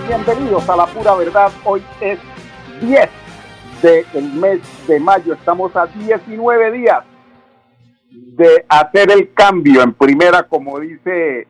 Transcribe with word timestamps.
Bienvenidos 0.00 0.68
a 0.70 0.76
la 0.76 0.86
pura 0.86 1.14
verdad. 1.14 1.50
Hoy 1.64 1.82
es 2.00 2.18
10 2.80 3.10
del 3.82 4.32
mes 4.34 4.60
de 4.88 4.98
mayo, 4.98 5.34
estamos 5.34 5.76
a 5.76 5.86
19 5.86 6.72
días 6.72 7.04
de 8.10 8.64
hacer 8.68 9.10
el 9.10 9.32
cambio 9.34 9.82
en 9.82 9.92
primera, 9.92 10.44
como 10.44 10.80
dice 10.80 11.46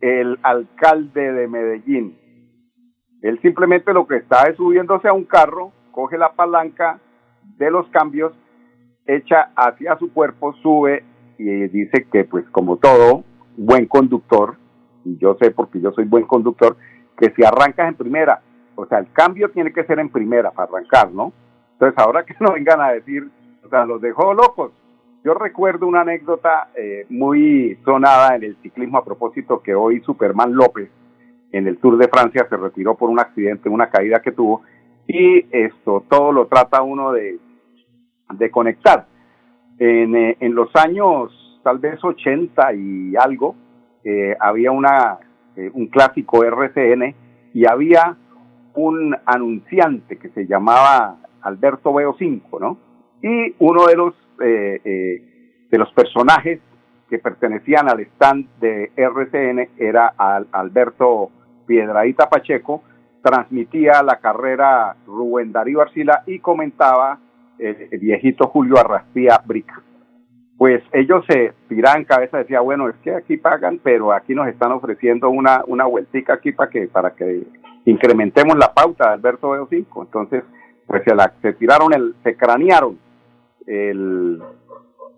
el 0.00 0.38
alcalde 0.42 1.32
de 1.32 1.48
Medellín. 1.48 2.18
Él 3.20 3.38
simplemente 3.42 3.92
lo 3.92 4.06
que 4.06 4.16
está 4.16 4.44
es 4.44 4.56
subiéndose 4.56 5.08
a 5.08 5.12
un 5.12 5.24
carro, 5.24 5.72
coge 5.90 6.16
la 6.16 6.32
palanca 6.32 7.00
de 7.58 7.70
los 7.70 7.86
cambios, 7.88 8.32
echa 9.06 9.50
hacia 9.56 9.98
su 9.98 10.12
cuerpo, 10.12 10.54
sube 10.62 11.04
y 11.38 11.44
dice 11.68 12.06
que 12.10 12.24
pues 12.24 12.48
como 12.50 12.76
todo 12.78 13.24
buen 13.56 13.86
conductor, 13.86 14.56
y 15.04 15.18
yo 15.18 15.36
sé 15.40 15.50
porque 15.50 15.80
yo 15.80 15.92
soy 15.92 16.04
buen 16.04 16.24
conductor, 16.24 16.76
que 17.18 17.30
si 17.30 17.44
arrancas 17.44 17.88
en 17.88 17.94
primera, 17.94 18.40
o 18.74 18.86
sea, 18.86 18.98
el 18.98 19.12
cambio 19.12 19.50
tiene 19.50 19.72
que 19.72 19.84
ser 19.84 19.98
en 19.98 20.08
primera 20.08 20.50
para 20.50 20.70
arrancar, 20.70 21.10
¿no? 21.12 21.32
Entonces, 21.72 21.98
ahora 21.98 22.24
que 22.24 22.34
no 22.40 22.52
vengan 22.52 22.80
a 22.80 22.92
decir, 22.92 23.28
o 23.64 23.68
sea, 23.68 23.84
los 23.84 24.00
dejó 24.00 24.34
locos. 24.34 24.72
Yo 25.24 25.34
recuerdo 25.34 25.86
una 25.86 26.02
anécdota 26.02 26.68
eh, 26.74 27.06
muy 27.08 27.76
sonada 27.84 28.36
en 28.36 28.44
el 28.44 28.56
ciclismo 28.62 28.98
a 28.98 29.04
propósito 29.04 29.60
que 29.60 29.74
hoy 29.74 30.00
Superman 30.00 30.54
López 30.54 30.90
en 31.50 31.66
el 31.66 31.78
Tour 31.78 31.98
de 31.98 32.08
Francia 32.08 32.46
se 32.48 32.56
retiró 32.56 32.94
por 32.94 33.10
un 33.10 33.18
accidente, 33.18 33.68
una 33.68 33.90
caída 33.90 34.20
que 34.20 34.32
tuvo, 34.32 34.62
y 35.06 35.46
esto 35.50 36.04
todo 36.08 36.32
lo 36.32 36.46
trata 36.46 36.82
uno 36.82 37.12
de, 37.12 37.38
de 38.34 38.50
conectar. 38.50 39.06
En, 39.78 40.14
eh, 40.14 40.36
en 40.40 40.54
los 40.54 40.74
años 40.76 41.60
tal 41.62 41.78
vez 41.78 42.02
80 42.02 42.72
y 42.74 43.16
algo, 43.16 43.54
eh, 44.04 44.36
había 44.40 44.70
una 44.70 45.18
un 45.72 45.86
clásico 45.88 46.44
RCN, 46.44 47.14
y 47.54 47.66
había 47.66 48.16
un 48.74 49.16
anunciante 49.26 50.18
que 50.18 50.28
se 50.30 50.46
llamaba 50.46 51.16
Alberto 51.42 51.92
Veo 51.92 52.14
5, 52.18 52.60
¿no? 52.60 52.78
Y 53.22 53.54
uno 53.58 53.86
de 53.86 53.96
los, 53.96 54.14
eh, 54.40 54.80
eh, 54.84 55.66
de 55.70 55.78
los 55.78 55.92
personajes 55.92 56.60
que 57.08 57.18
pertenecían 57.18 57.88
al 57.88 58.00
stand 58.00 58.46
de 58.60 58.92
RCN 58.96 59.70
era 59.78 60.06
Alberto 60.52 61.30
Piedradita 61.66 62.28
Pacheco, 62.28 62.82
transmitía 63.22 64.02
la 64.02 64.20
carrera 64.20 64.94
Rubén 65.06 65.52
Darío 65.52 65.80
Arcila 65.80 66.22
y 66.26 66.38
comentaba 66.38 67.18
el, 67.58 67.98
viejito 67.98 68.46
Julio 68.48 68.78
Arrastía 68.78 69.40
Brica 69.44 69.82
pues 70.58 70.82
ellos 70.92 71.24
se 71.28 71.52
tiraban 71.68 72.04
cabeza, 72.04 72.38
decía, 72.38 72.60
bueno, 72.60 72.88
es 72.88 72.96
que 72.96 73.14
aquí 73.14 73.36
pagan, 73.36 73.78
pero 73.80 74.12
aquí 74.12 74.34
nos 74.34 74.48
están 74.48 74.72
ofreciendo 74.72 75.30
una, 75.30 75.62
una 75.68 75.84
vueltica 75.84 76.34
aquí 76.34 76.50
para 76.50 76.68
que, 76.68 76.88
para 76.88 77.14
que 77.14 77.44
incrementemos 77.84 78.58
la 78.58 78.74
pauta 78.74 79.06
de 79.06 79.14
Alberto 79.14 79.50
Veo 79.50 79.68
5. 79.70 80.02
Entonces, 80.02 80.42
pues 80.84 81.04
se, 81.04 81.14
la, 81.14 81.32
se 81.42 81.52
tiraron, 81.52 81.94
el, 81.94 82.16
se 82.24 82.36
cranearon 82.36 82.98
el, 83.68 84.42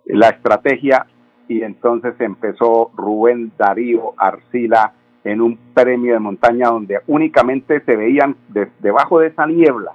la 0.04 0.28
estrategia 0.28 1.06
y 1.48 1.62
entonces 1.62 2.14
empezó 2.18 2.90
Rubén 2.94 3.52
Darío 3.56 4.12
Arcila 4.18 4.92
en 5.24 5.40
un 5.40 5.56
premio 5.72 6.12
de 6.12 6.20
montaña 6.20 6.68
donde 6.68 7.00
únicamente 7.06 7.80
se 7.80 7.96
veían 7.96 8.36
debajo 8.80 9.20
de 9.20 9.28
esa 9.28 9.46
niebla 9.46 9.92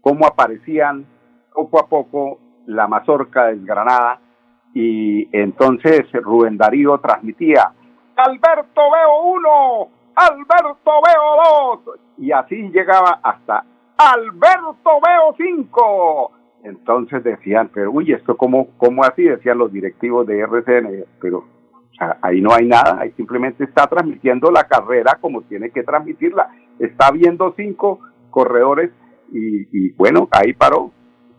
cómo 0.00 0.26
aparecían 0.26 1.04
poco 1.52 1.78
a 1.78 1.88
poco 1.88 2.38
la 2.66 2.86
mazorca 2.86 3.46
desgranada 3.46 4.20
y 4.80 5.28
entonces 5.32 6.06
Rubén 6.12 6.56
Darío 6.56 6.98
transmitía, 6.98 7.72
Alberto 8.14 8.80
veo 8.92 9.22
uno, 9.24 9.88
Alberto 10.14 10.92
veo 11.04 11.82
dos, 11.82 11.98
y 12.16 12.30
así 12.30 12.70
llegaba 12.70 13.18
hasta 13.20 13.64
Alberto 13.96 14.90
veo 15.04 15.34
cinco. 15.36 16.30
Entonces 16.62 17.24
decían, 17.24 17.72
pero 17.74 17.90
uy, 17.90 18.12
esto 18.12 18.36
cómo, 18.36 18.68
cómo 18.76 19.02
así, 19.02 19.24
decían 19.24 19.58
los 19.58 19.72
directivos 19.72 20.24
de 20.28 20.38
RCN, 20.38 21.04
pero 21.20 21.44
ahí 22.22 22.40
no 22.40 22.54
hay 22.54 22.68
nada, 22.68 22.98
ahí 23.00 23.10
simplemente 23.16 23.64
está 23.64 23.88
transmitiendo 23.88 24.52
la 24.52 24.68
carrera 24.68 25.18
como 25.20 25.42
tiene 25.42 25.70
que 25.70 25.82
transmitirla, 25.82 26.52
está 26.78 27.10
viendo 27.10 27.52
cinco 27.56 27.98
corredores 28.30 28.92
y, 29.32 29.62
y 29.76 29.90
bueno, 29.94 30.28
ahí 30.30 30.52
paró, 30.52 30.92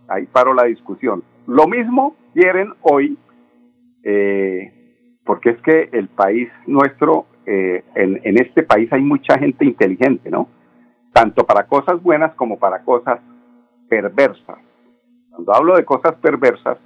ahí 0.10 0.26
paró 0.26 0.54
la 0.54 0.66
discusión. 0.66 1.24
Lo 1.48 1.68
mismo 1.68 2.16
quieren 2.34 2.74
hoy, 2.82 3.18
eh, 4.04 5.20
porque 5.26 5.52
es 5.52 5.62
que 5.62 5.90
el 5.92 6.08
país 6.08 6.50
nuestro, 6.66 7.26
eh, 7.46 7.84
en, 7.96 8.20
en 8.24 8.42
este 8.42 8.64
país 8.64 8.92
hay 8.92 9.02
mucha 9.02 9.38
gente 9.38 9.66
inteligente, 9.66 10.30
¿no? 10.30 10.50
Tanto 11.14 11.46
para 11.46 11.68
cosas 11.68 12.02
buenas 12.02 12.34
como 12.36 12.58
para 12.58 12.84
cosas 12.84 13.20
perversas. 13.90 14.58
Cuando 15.32 15.54
hablo 15.54 15.76
de 15.76 15.86
cosas 15.86 16.16
perversas, 16.16 16.78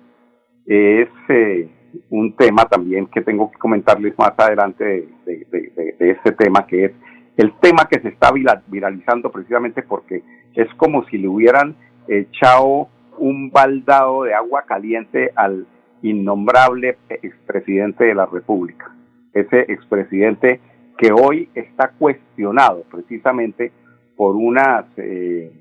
es 0.66 1.10
eh, 1.30 1.70
un 2.10 2.36
tema 2.36 2.66
también 2.66 3.08
que 3.08 3.22
tengo 3.22 3.52
que 3.52 3.58
comentarles 3.58 4.18
más 4.18 4.34
adelante 4.38 4.84
de, 4.84 5.08
de, 5.26 5.96
de, 6.00 6.12
este 6.12 6.32
tema, 6.32 6.66
que 6.66 6.86
es 6.86 6.92
el 7.38 7.54
tema 7.60 7.88
que 7.90 8.00
se 8.00 8.10
está 8.10 8.32
viralizando 8.68 9.32
precisamente 9.32 9.84
porque 9.84 10.24
es 10.56 10.74
como 10.76 11.04
si 11.06 11.18
le 11.18 11.28
hubieran 11.28 11.76
echado 12.08 12.88
un 13.18 13.52
baldado 13.52 14.24
de 14.24 14.34
agua 14.34 14.64
caliente 14.68 15.32
al 15.36 15.68
innombrable 16.04 16.98
expresidente 17.10 18.06
de 18.06 18.16
la 18.16 18.26
República. 18.26 18.96
Ese 19.34 19.62
expresidente 19.62 20.60
que 20.98 21.12
hoy 21.12 21.50
está 21.56 21.90
cuestionado 21.98 22.84
precisamente 22.92 23.72
por 24.16 24.36
unas 24.36 24.86
eh, 24.98 25.52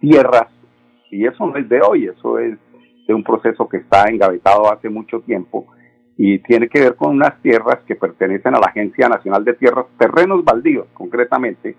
tierras, 0.00 0.48
y 1.10 1.26
eso 1.26 1.46
no 1.46 1.56
es 1.56 1.68
de 1.68 1.80
hoy, 1.80 2.06
eso 2.06 2.38
es 2.38 2.58
de 3.06 3.14
un 3.14 3.22
proceso 3.22 3.68
que 3.68 3.76
está 3.76 4.08
engavetado 4.08 4.72
hace 4.72 4.88
mucho 4.88 5.20
tiempo 5.20 5.68
y 6.18 6.38
tiene 6.40 6.68
que 6.68 6.80
ver 6.80 6.96
con 6.96 7.14
unas 7.14 7.40
tierras 7.42 7.78
que 7.86 7.94
pertenecen 7.94 8.54
a 8.54 8.58
la 8.58 8.68
Agencia 8.68 9.08
Nacional 9.08 9.44
de 9.44 9.54
Tierras, 9.54 9.86
terrenos 9.98 10.44
baldíos 10.44 10.88
concretamente, 10.94 11.76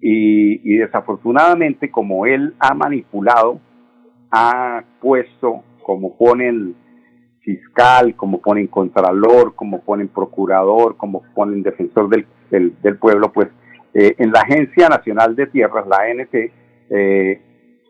y, 0.00 0.74
y 0.74 0.76
desafortunadamente 0.78 1.90
como 1.90 2.26
él 2.26 2.54
ha 2.58 2.74
manipulado 2.74 3.60
ha 4.30 4.82
puesto, 5.00 5.62
como 5.82 6.16
ponen 6.16 6.74
fiscal, 7.42 8.14
como 8.16 8.40
ponen 8.40 8.68
contralor, 8.68 9.54
como 9.54 9.82
ponen 9.82 10.08
procurador, 10.08 10.96
como 10.96 11.22
ponen 11.34 11.62
defensor 11.62 12.08
del, 12.08 12.26
del, 12.50 12.96
pueblo, 12.98 13.32
pues 13.32 13.48
eh, 13.94 14.14
en 14.18 14.30
la 14.30 14.40
Agencia 14.40 14.88
Nacional 14.88 15.34
de 15.34 15.46
Tierras, 15.46 15.86
la 15.86 15.98
ANT, 15.98 16.34
eh, 16.34 17.40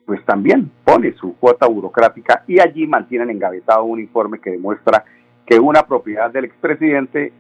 pues 0.07 0.25
también 0.25 0.71
pone 0.85 1.13
su 1.15 1.37
cuota 1.37 1.67
burocrática 1.67 2.45
y 2.47 2.61
allí 2.61 2.87
mantienen 2.87 3.31
engavetado 3.31 3.85
un 3.85 4.01
informe 4.01 4.41
que 4.41 4.51
demuestra 4.51 5.05
que 5.47 5.59
una 5.59 5.83
propiedad 5.83 6.31
del 6.31 6.47
expresidente, 6.47 7.33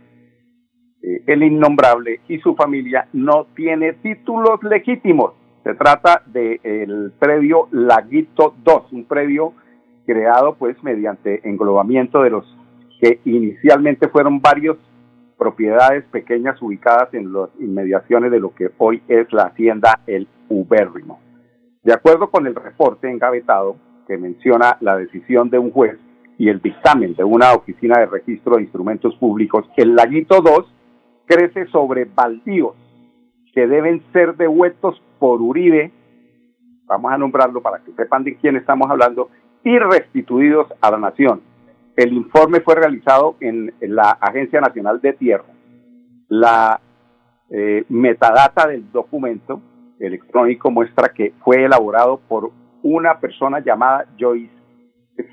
eh, 1.02 1.22
el 1.26 1.42
innombrable 1.42 2.20
y 2.28 2.38
su 2.38 2.54
familia 2.54 3.08
no 3.12 3.46
tiene 3.56 3.94
títulos 3.94 4.62
legítimos. 4.62 5.34
Se 5.64 5.74
trata 5.74 6.22
del 6.26 6.60
el 6.62 7.12
predio 7.18 7.68
Laguito 7.70 8.54
2, 8.62 8.92
un 8.92 9.04
predio 9.04 9.54
creado 10.06 10.54
pues 10.54 10.82
mediante 10.82 11.46
englobamiento 11.48 12.22
de 12.22 12.30
los 12.30 12.58
que 13.00 13.20
inicialmente 13.24 14.08
fueron 14.08 14.40
varios 14.40 14.78
propiedades 15.36 16.04
pequeñas 16.04 16.60
ubicadas 16.62 17.12
en 17.14 17.32
las 17.32 17.48
inmediaciones 17.58 18.30
de 18.30 18.38
lo 18.38 18.54
que 18.54 18.70
hoy 18.78 19.02
es 19.08 19.32
la 19.32 19.44
hacienda 19.44 20.00
El 20.06 20.28
Ubérrimo. 20.48 21.20
De 21.82 21.92
acuerdo 21.92 22.30
con 22.30 22.46
el 22.46 22.54
reporte 22.54 23.10
engavetado 23.10 23.76
que 24.06 24.16
menciona 24.16 24.76
la 24.80 24.96
decisión 24.96 25.50
de 25.50 25.58
un 25.58 25.72
juez 25.72 25.98
y 26.38 26.48
el 26.48 26.60
dictamen 26.60 27.14
de 27.14 27.24
una 27.24 27.52
oficina 27.54 27.98
de 27.98 28.06
registro 28.06 28.56
de 28.56 28.62
instrumentos 28.62 29.16
públicos, 29.16 29.68
el 29.76 29.96
laguito 29.96 30.40
2 30.40 30.72
crece 31.26 31.66
sobre 31.66 32.04
baldíos 32.04 32.76
que 33.52 33.66
deben 33.66 34.02
ser 34.12 34.36
devueltos 34.36 35.02
por 35.18 35.42
Uribe, 35.42 35.92
vamos 36.86 37.12
a 37.12 37.18
nombrarlo 37.18 37.60
para 37.60 37.80
que 37.80 37.92
sepan 37.92 38.24
de 38.24 38.36
quién 38.36 38.56
estamos 38.56 38.90
hablando, 38.90 39.30
y 39.64 39.78
restituidos 39.78 40.66
a 40.80 40.90
la 40.90 40.98
nación. 40.98 41.42
El 41.96 42.12
informe 42.12 42.60
fue 42.60 42.74
realizado 42.74 43.36
en, 43.40 43.72
la 43.80 44.12
Agencia 44.12 44.60
Nacional 44.60 45.00
de 45.00 45.12
Tierra. 45.12 45.44
La 46.28 46.80
eh, 47.50 47.84
metadata 47.88 48.66
del 48.66 48.90
documento 48.90 49.60
electrónico 50.00 50.70
muestra 50.70 51.10
que 51.10 51.34
fue 51.44 51.64
elaborado 51.64 52.18
por 52.28 52.50
una 52.82 53.20
persona 53.20 53.60
llamada 53.60 54.06
Joyce 54.18 54.52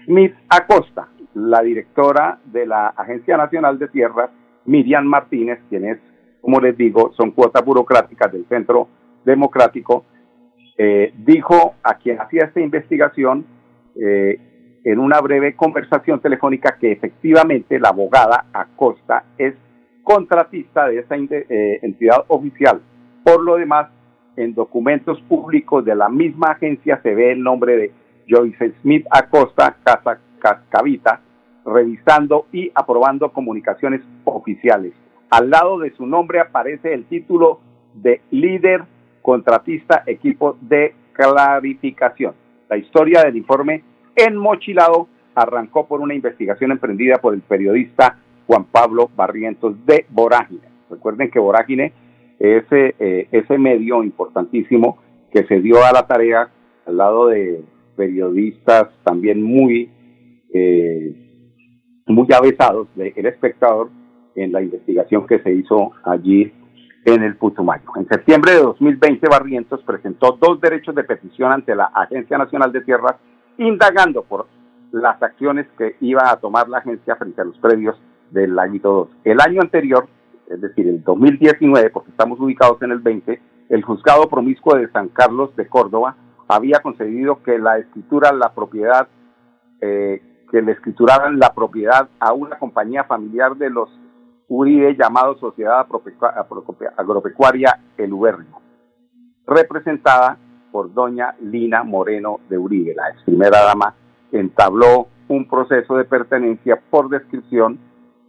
Smith 0.06 0.36
Acosta, 0.50 1.08
la 1.34 1.62
directora 1.62 2.40
de 2.46 2.66
la 2.66 2.88
Agencia 2.90 3.38
Nacional 3.38 3.80
de 3.80 3.88
Tierras, 3.88 4.30
Miriam 4.66 5.06
Martínez, 5.06 5.60
quien 5.70 5.86
es, 5.86 6.00
como 6.42 6.60
les 6.60 6.78
digo, 6.78 7.14
son 7.14 7.31
cuotas 7.31 7.64
burocráticas 7.64 8.31
del 8.31 8.46
Centro 8.48 8.88
Democrático, 9.24 10.06
eh, 10.78 11.14
dijo 11.18 11.76
a 11.84 11.96
quien 11.96 12.20
hacía 12.20 12.46
esta 12.46 12.60
investigación 12.60 13.46
eh, 13.96 14.80
en 14.84 15.00
una 15.00 15.20
breve 15.22 15.56
conversación 15.56 16.20
telefónica 16.20 16.78
que 16.80 16.92
efectivamente 16.92 17.80
la 17.80 17.90
abogada 17.90 18.46
Acosta 18.54 19.26
es 19.38 19.54
contratista 20.04 20.88
de 20.88 21.00
esa 21.00 21.16
eh, 21.16 21.80
entidad 21.82 22.26
oficial. 22.28 22.82
Por 23.24 23.44
lo 23.44 23.58
demás, 23.58 23.90
en 24.36 24.54
documentos 24.54 25.22
públicos 25.24 25.84
de 25.84 25.96
la 25.96 26.10
misma 26.10 26.52
agencia 26.52 27.00
se 27.04 27.14
ve 27.14 27.34
el 27.34 27.44
nombre 27.44 27.76
de 27.76 27.92
Joyce 28.28 28.74
Smith 28.82 29.06
Acosta 29.12 29.76
Cascavita, 30.40 31.22
revisando 31.66 32.46
y 32.52 32.72
aprobando 32.74 33.32
comunicaciones 33.32 34.02
oficiales. 34.24 34.94
Al 35.30 35.50
lado 35.50 35.78
de 35.80 35.92
su 35.92 36.06
nombre 36.06 36.40
aparece 36.40 36.94
el 36.94 37.06
título 37.06 37.60
de 37.94 38.22
líder 38.32 38.84
contratista 39.22 40.04
equipo 40.06 40.58
de 40.62 40.96
clarificación. 41.14 42.34
La 42.69 42.77
historia 42.77 43.24
del 43.24 43.36
informe 43.36 43.83
enmochilado 44.16 45.07
arrancó 45.33 45.88
por 45.88 46.01
una 46.01 46.13
investigación 46.13 46.71
emprendida 46.71 47.18
por 47.18 47.33
el 47.33 47.42
periodista 47.42 48.19
Juan 48.45 48.66
Pablo 48.66 49.10
Barrientos 49.16 49.75
de 49.88 50.06
Vorágine. 50.10 50.62
Recuerden 50.89 51.31
que 51.31 51.39
Vorágine 51.39 51.94
es 52.38 52.63
eh, 52.71 53.27
ese 53.31 53.57
medio 53.57 54.04
importantísimo 54.04 55.00
que 55.31 55.45
se 55.45 55.62
dio 55.62 55.83
a 55.83 55.92
la 55.92 56.06
tarea 56.06 56.51
al 56.86 56.98
lado 56.98 57.27
de 57.27 57.63
periodistas 57.95 58.89
también 59.04 59.42
muy, 59.42 59.89
eh, 60.54 61.16
muy 62.06 62.27
avesados 62.33 62.88
del 62.95 63.25
espectador 63.25 63.89
en 64.36 64.51
la 64.51 64.62
investigación 64.62 65.25
que 65.25 65.39
se 65.39 65.51
hizo 65.51 65.92
allí 66.04 66.54
en 67.06 67.24
el 67.24 67.36
Putumayo. 67.36 67.90
En 67.96 68.07
septiembre 68.07 68.54
de 68.54 68.62
2020, 68.62 69.28
Barrientos 69.30 69.81
presentó 69.84 70.38
dos 70.40 70.60
derechos 70.60 70.96
de 70.96 71.04
petición 71.04 71.51
ante 71.51 71.75
la 71.75 71.86
Agencia 71.86 72.38
Nacional 72.38 72.72
de 72.72 72.81
Tierras, 72.81 73.16
indagando 73.57 74.24
por 74.24 74.48
las 74.92 75.22
acciones 75.22 75.68
que 75.78 75.96
iba 76.01 76.30
a 76.30 76.38
tomar 76.38 76.68
la 76.68 76.80
agencia 76.80 77.16
frente 77.16 77.42
a 77.42 77.46
los 77.46 77.57
predios 77.60 77.96
del 78.31 78.57
año 78.57 78.80
2. 78.81 79.10
El 79.24 79.40
año 79.42 79.62
anterior, 79.62 80.07
es 80.50 80.62
decir, 80.62 80.88
el 80.88 81.04
2019, 81.04 81.90
porque 81.92 82.12
estamos 82.12 82.40
ubicados 82.40 82.81
en 82.81 82.92
el 82.92 83.00
20, 83.00 83.42
el 83.69 83.84
juzgado 83.84 84.28
promiscuo 84.30 84.75
de 84.75 84.90
San 84.92 85.10
Carlos 85.10 85.56
de 85.56 85.68
Córdoba 85.68 86.16
había 86.48 86.80
concedido 86.80 87.44
que 87.44 87.60
la 87.60 87.78
escritura, 87.78 88.34
la 88.34 88.54
propiedad, 88.54 89.07
eh, 89.81 90.22
que 90.52 90.62
le 90.62 90.72
escrituraran 90.72 91.38
la 91.38 91.54
propiedad 91.54 92.10
a 92.19 92.34
una 92.34 92.57
compañía 92.57 93.04
familiar 93.04 93.56
de 93.56 93.69
los 93.69 93.90
Uribe 94.50 94.96
llamado 94.96 95.38
Sociedad 95.38 95.86
Agropecuaria 96.98 97.80
El 97.98 98.13
Ubérrimo, 98.13 98.62
representada 99.46 100.38
por 100.72 100.92
doña 100.92 101.36
Lina 101.40 101.84
Moreno 101.84 102.40
de 102.50 102.57
Uribe, 102.57 102.96
la 102.96 103.10
ex 103.10 103.22
primera 103.24 103.63
dama, 103.63 103.94
entabló 104.31 105.07
un 105.28 105.48
proceso 105.48 105.96
de 105.96 106.06
pertenencia 106.06 106.81
por 106.90 107.10
descripción, 107.10 107.80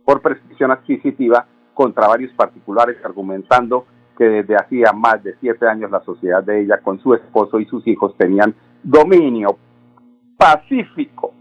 por 0.05 0.20
prescripción 0.20 0.70
adquisitiva 0.70 1.46
contra 1.72 2.08
varios 2.08 2.32
particulares, 2.34 2.99
argumentando 3.02 3.87
que 4.19 4.25
desde 4.25 4.56
hacía 4.56 4.93
más 4.93 5.25
de 5.25 5.34
siete 5.40 5.66
años 5.66 5.90
la 5.90 6.05
sociedad 6.05 6.44
de 6.44 6.61
ella 6.61 6.82
con 6.82 7.00
su 7.00 7.14
esposo 7.14 7.58
y 7.58 7.64
sus 7.64 7.87
hijos 7.87 8.14
tenían 8.19 8.55
dominio 8.82 9.56
pacífico, 10.37 11.32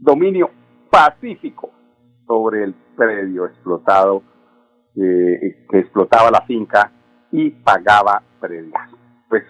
dominio 0.00 0.50
pacífico 0.90 1.70
sobre 2.30 2.62
el 2.62 2.74
predio 2.96 3.46
explotado 3.46 4.22
eh, 4.94 5.66
que 5.68 5.78
explotaba 5.80 6.30
la 6.30 6.42
finca 6.42 6.92
y 7.32 7.50
pagaba 7.50 8.22
predios. 8.38 8.72
Pues 9.28 9.42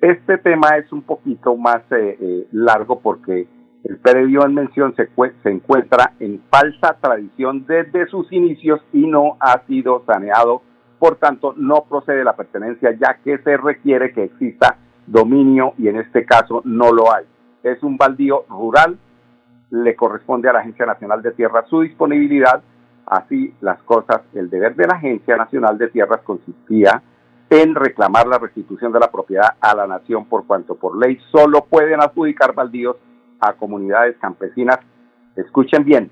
este 0.00 0.38
tema 0.38 0.76
es 0.76 0.92
un 0.92 1.02
poquito 1.02 1.56
más 1.56 1.82
eh, 1.90 2.16
eh, 2.20 2.46
largo 2.52 3.00
porque 3.00 3.48
el 3.82 3.98
predio 3.98 4.46
en 4.46 4.54
mención 4.54 4.94
se, 4.94 5.08
se 5.42 5.50
encuentra 5.50 6.12
en 6.20 6.40
falsa 6.48 6.96
tradición 7.00 7.66
desde 7.66 8.06
sus 8.06 8.32
inicios 8.32 8.80
y 8.92 9.08
no 9.08 9.36
ha 9.40 9.66
sido 9.66 10.04
saneado 10.06 10.62
por 11.00 11.16
tanto 11.16 11.54
no 11.56 11.86
procede 11.88 12.22
la 12.22 12.36
pertenencia 12.36 12.96
ya 13.00 13.18
que 13.24 13.38
se 13.38 13.56
requiere 13.56 14.12
que 14.12 14.24
exista 14.24 14.78
dominio 15.08 15.74
y 15.76 15.88
en 15.88 15.96
este 15.96 16.24
caso 16.24 16.62
no 16.64 16.92
lo 16.92 17.12
hay. 17.12 17.24
Es 17.64 17.82
un 17.82 17.96
baldío 17.96 18.44
rural, 18.48 18.96
le 19.70 19.96
corresponde 19.96 20.48
a 20.48 20.52
la 20.52 20.60
Agencia 20.60 20.86
Nacional 20.86 21.22
de 21.22 21.32
Tierras 21.32 21.68
su 21.68 21.80
disponibilidad, 21.80 22.62
así 23.06 23.54
las 23.60 23.82
cosas, 23.82 24.22
el 24.34 24.48
deber 24.50 24.74
de 24.76 24.86
la 24.86 24.94
Agencia 24.94 25.36
Nacional 25.36 25.78
de 25.78 25.88
Tierras 25.88 26.20
consistía 26.22 27.02
en 27.50 27.74
reclamar 27.74 28.26
la 28.26 28.38
restitución 28.38 28.92
de 28.92 29.00
la 29.00 29.10
propiedad 29.10 29.50
a 29.60 29.74
la 29.74 29.86
nación 29.86 30.26
por 30.26 30.46
cuanto 30.46 30.74
por 30.74 30.98
ley 30.98 31.18
solo 31.30 31.64
pueden 31.64 32.00
adjudicar 32.00 32.54
baldíos 32.54 32.96
a 33.40 33.52
comunidades 33.52 34.16
campesinas, 34.18 34.78
escuchen 35.36 35.84
bien, 35.84 36.10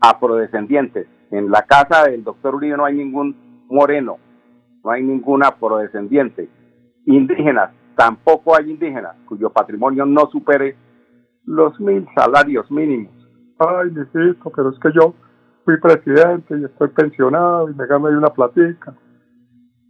afrodescendientes. 0.00 1.06
En 1.30 1.50
la 1.50 1.62
casa 1.62 2.04
del 2.04 2.22
doctor 2.22 2.54
Uribe 2.54 2.76
no 2.76 2.84
hay 2.84 2.94
ningún 2.94 3.64
moreno, 3.68 4.18
no 4.84 4.90
hay 4.90 5.02
ninguna 5.02 5.52
prodescendiente. 5.52 6.48
Indígenas, 7.06 7.70
tampoco 7.96 8.56
hay 8.56 8.70
indígenas 8.70 9.16
cuyo 9.26 9.50
patrimonio 9.50 10.04
no 10.04 10.28
supere 10.30 10.76
los 11.46 11.78
mil 11.80 12.06
salarios 12.14 12.70
mínimos. 12.70 13.14
Ay, 13.58 13.90
necesito, 13.92 14.50
pero 14.54 14.70
es 14.70 14.78
que 14.80 14.90
yo 14.92 15.14
fui 15.64 15.78
presidente 15.80 16.58
y 16.58 16.64
estoy 16.64 16.88
pensionado 16.88 17.70
y 17.70 17.74
me 17.74 17.86
gano 17.86 18.08
ahí 18.08 18.14
una 18.14 18.30
platica. 18.30 18.94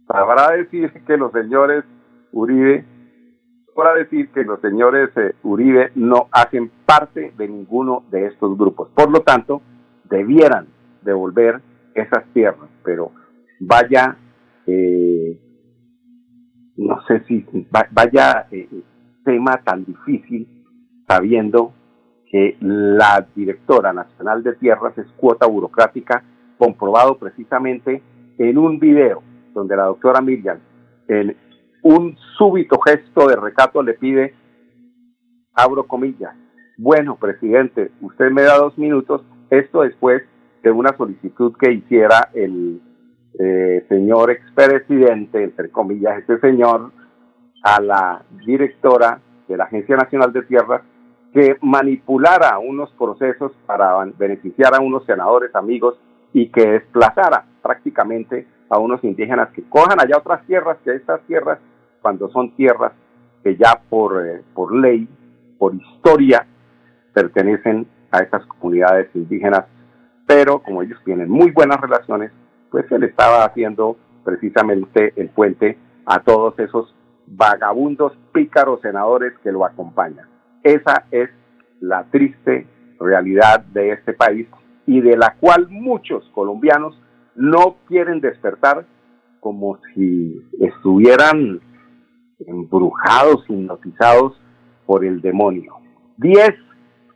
Habrá 0.07 0.51
decir 0.51 0.91
que 1.05 1.17
los 1.17 1.31
señores 1.33 1.83
Uribe, 2.31 2.85
para 3.75 3.93
decir 3.95 4.29
que 4.31 4.43
los 4.43 4.61
señores 4.61 5.09
eh, 5.17 5.35
Uribe 5.43 5.91
no 5.95 6.27
hacen 6.31 6.71
parte 6.85 7.33
de 7.37 7.47
ninguno 7.47 8.05
de 8.09 8.27
estos 8.27 8.57
grupos. 8.57 8.89
Por 8.95 9.11
lo 9.11 9.21
tanto, 9.21 9.61
debieran 10.05 10.67
devolver 11.01 11.61
esas 11.93 12.25
tierras, 12.33 12.69
pero 12.83 13.11
vaya, 13.59 14.17
eh, 14.65 15.39
no 16.77 17.01
sé 17.07 17.23
si 17.25 17.45
vaya 17.91 18.47
eh, 18.51 18.69
tema 19.25 19.61
tan 19.63 19.83
difícil 19.83 20.56
sabiendo 21.07 21.73
que 22.29 22.57
la 22.59 23.25
directora 23.35 23.93
nacional 23.93 24.43
de 24.43 24.53
tierras 24.55 24.97
es 24.97 25.07
cuota 25.15 25.47
burocrática, 25.47 26.23
comprobado 26.57 27.17
precisamente 27.17 28.01
en 28.37 28.57
un 28.57 28.79
video 28.79 29.23
donde 29.53 29.75
la 29.75 29.85
doctora 29.85 30.21
Miriam, 30.21 30.59
en 31.07 31.35
un 31.83 32.17
súbito 32.37 32.79
gesto 32.79 33.27
de 33.27 33.35
recato, 33.37 33.81
le 33.81 33.93
pide, 33.93 34.33
abro 35.53 35.87
comillas, 35.87 36.35
bueno, 36.77 37.15
presidente, 37.15 37.91
usted 38.01 38.29
me 38.29 38.43
da 38.43 38.57
dos 38.57 38.77
minutos, 38.77 39.23
esto 39.49 39.81
después 39.81 40.23
de 40.61 40.71
una 40.71 40.95
solicitud 40.97 41.55
que 41.57 41.71
hiciera 41.71 42.29
el 42.33 42.81
eh, 43.39 43.85
señor 43.87 44.31
expresidente, 44.31 45.43
entre 45.43 45.69
comillas, 45.69 46.19
este 46.19 46.39
señor, 46.39 46.91
a 47.63 47.81
la 47.81 48.25
directora 48.45 49.21
de 49.47 49.57
la 49.57 49.63
Agencia 49.63 49.95
Nacional 49.95 50.33
de 50.33 50.43
Tierras 50.43 50.81
que 51.33 51.57
manipulara 51.61 52.57
unos 52.59 52.89
procesos 52.91 53.51
para 53.65 54.03
beneficiar 54.17 54.75
a 54.75 54.81
unos 54.81 55.05
senadores 55.05 55.53
amigos 55.55 55.95
y 56.33 56.49
que 56.49 56.67
desplazara 56.67 57.45
prácticamente 57.61 58.47
a 58.69 58.79
unos 58.79 59.03
indígenas 59.03 59.49
que 59.49 59.63
cojan 59.69 59.99
allá 59.99 60.17
otras 60.17 60.45
tierras, 60.45 60.77
que 60.83 60.95
estas 60.95 61.21
tierras, 61.21 61.59
cuando 62.01 62.29
son 62.29 62.55
tierras 62.55 62.93
que 63.43 63.55
ya 63.55 63.79
por, 63.89 64.25
eh, 64.25 64.41
por 64.53 64.75
ley, 64.75 65.07
por 65.57 65.73
historia, 65.75 66.45
pertenecen 67.13 67.87
a 68.11 68.19
estas 68.19 68.45
comunidades 68.45 69.09
indígenas, 69.13 69.65
pero 70.25 70.59
como 70.59 70.81
ellos 70.81 70.99
tienen 71.03 71.29
muy 71.29 71.51
buenas 71.51 71.79
relaciones, 71.79 72.31
pues 72.69 72.91
él 72.91 73.03
estaba 73.03 73.45
haciendo 73.45 73.97
precisamente 74.23 75.13
el 75.15 75.29
puente 75.29 75.77
a 76.05 76.19
todos 76.19 76.57
esos 76.59 76.93
vagabundos 77.25 78.13
pícaros 78.33 78.81
senadores 78.81 79.33
que 79.43 79.51
lo 79.51 79.65
acompañan. 79.65 80.27
Esa 80.67 81.05
es 81.11 81.29
la 81.79 82.03
triste 82.11 82.67
realidad 82.99 83.61
de 83.67 83.91
este 83.91 84.11
país 84.11 84.49
y 84.85 84.99
de 84.99 85.15
la 85.15 85.37
cual 85.39 85.69
muchos 85.69 86.29
colombianos 86.33 87.01
no 87.35 87.77
quieren 87.87 88.19
despertar 88.19 88.85
como 89.39 89.79
si 89.95 90.41
estuvieran 90.59 91.61
embrujados, 92.45 93.45
hipnotizados 93.47 94.33
por 94.85 95.05
el 95.05 95.21
demonio. 95.21 95.75
Diez, 96.17 96.53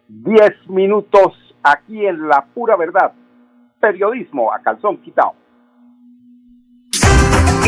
diez 0.08 0.53
minutos 0.70 1.34
aquí 1.62 2.05
en 2.05 2.29
la 2.29 2.46
pura 2.53 2.77
verdad. 2.77 3.12
Periodismo 3.81 4.53
a 4.53 4.60
calzón 4.60 4.96
quitado 5.01 5.40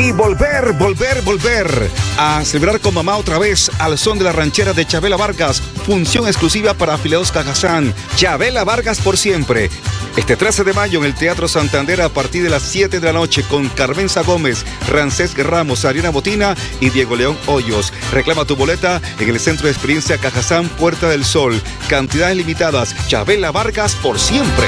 y 0.03 0.11
volver, 0.11 0.73
volver, 0.73 1.21
volver 1.21 1.89
a 2.17 2.43
celebrar 2.43 2.81
con 2.81 2.93
mamá 2.93 3.15
otra 3.15 3.37
vez 3.39 3.71
al 3.79 3.97
son 3.97 4.17
de 4.17 4.25
la 4.25 4.33
ranchera 4.33 4.73
de 4.73 4.85
Chabela 4.85 5.15
Vargas, 5.15 5.61
función 5.85 6.27
exclusiva 6.27 6.73
para 6.73 6.95
afiliados 6.95 7.31
Cajazán. 7.31 7.93
Chabela 8.17 8.65
Vargas 8.65 8.99
por 8.99 9.17
siempre. 9.17 9.69
Este 10.17 10.35
13 10.35 10.65
de 10.65 10.73
mayo 10.73 10.99
en 10.99 11.05
el 11.05 11.15
Teatro 11.15 11.47
Santander 11.47 12.01
a 12.01 12.09
partir 12.09 12.43
de 12.43 12.49
las 12.49 12.63
7 12.63 12.99
de 12.99 13.07
la 13.07 13.13
noche 13.13 13.43
con 13.43 13.69
Carmenza 13.69 14.23
Gómez, 14.23 14.65
Rancés 14.89 15.35
Ramos, 15.37 15.85
Ariana 15.85 16.09
Botina 16.09 16.55
y 16.81 16.89
Diego 16.89 17.15
León 17.15 17.37
Hoyos. 17.47 17.93
Reclama 18.11 18.43
tu 18.43 18.57
boleta 18.57 19.01
en 19.19 19.29
el 19.29 19.39
Centro 19.39 19.67
de 19.67 19.71
Experiencia 19.71 20.17
Cajazán 20.17 20.67
Puerta 20.67 21.07
del 21.07 21.23
Sol. 21.23 21.61
Cantidades 21.87 22.35
limitadas. 22.35 22.93
Chabela 23.07 23.51
Vargas 23.51 23.95
por 23.95 24.19
siempre. 24.19 24.67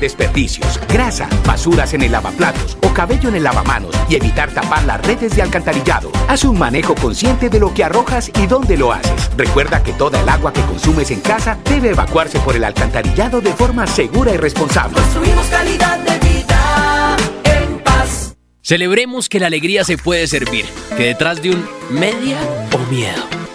desperdicios, 0.01 0.79
grasa, 0.89 1.29
basuras 1.45 1.93
en 1.93 2.01
el 2.01 2.11
lavaplatos 2.11 2.77
o 2.81 2.93
cabello 2.93 3.29
en 3.29 3.35
el 3.35 3.43
lavamanos 3.43 3.95
y 4.09 4.15
evitar 4.15 4.51
tapar 4.51 4.83
las 4.83 4.99
redes 5.05 5.33
de 5.35 5.41
alcantarillado. 5.41 6.11
Haz 6.27 6.43
un 6.43 6.59
manejo 6.59 6.95
consciente 6.95 7.49
de 7.49 7.59
lo 7.59 7.73
que 7.73 7.85
arrojas 7.85 8.29
y 8.35 8.47
dónde 8.47 8.75
lo 8.75 8.91
haces. 8.91 9.31
Recuerda 9.37 9.81
que 9.81 9.93
toda 9.93 10.19
el 10.19 10.27
agua 10.27 10.51
que 10.51 10.61
consumes 10.63 11.11
en 11.11 11.21
casa 11.21 11.57
debe 11.69 11.91
evacuarse 11.91 12.39
por 12.39 12.57
el 12.57 12.65
alcantarillado 12.65 13.39
de 13.39 13.53
forma 13.53 13.87
segura 13.87 14.33
y 14.33 14.37
responsable. 14.37 14.99
Construimos 14.99 15.45
calidad 15.47 15.99
de 15.99 16.27
vida 16.27 17.17
en 17.45 17.79
paz. 17.79 18.35
Celebremos 18.61 19.29
que 19.29 19.39
la 19.39 19.47
alegría 19.47 19.85
se 19.85 19.97
puede 19.97 20.27
servir, 20.27 20.65
que 20.97 21.05
detrás 21.05 21.41
de 21.41 21.51
un 21.51 21.65
media 21.91 22.39
o 22.73 22.91
miedo 22.91 23.40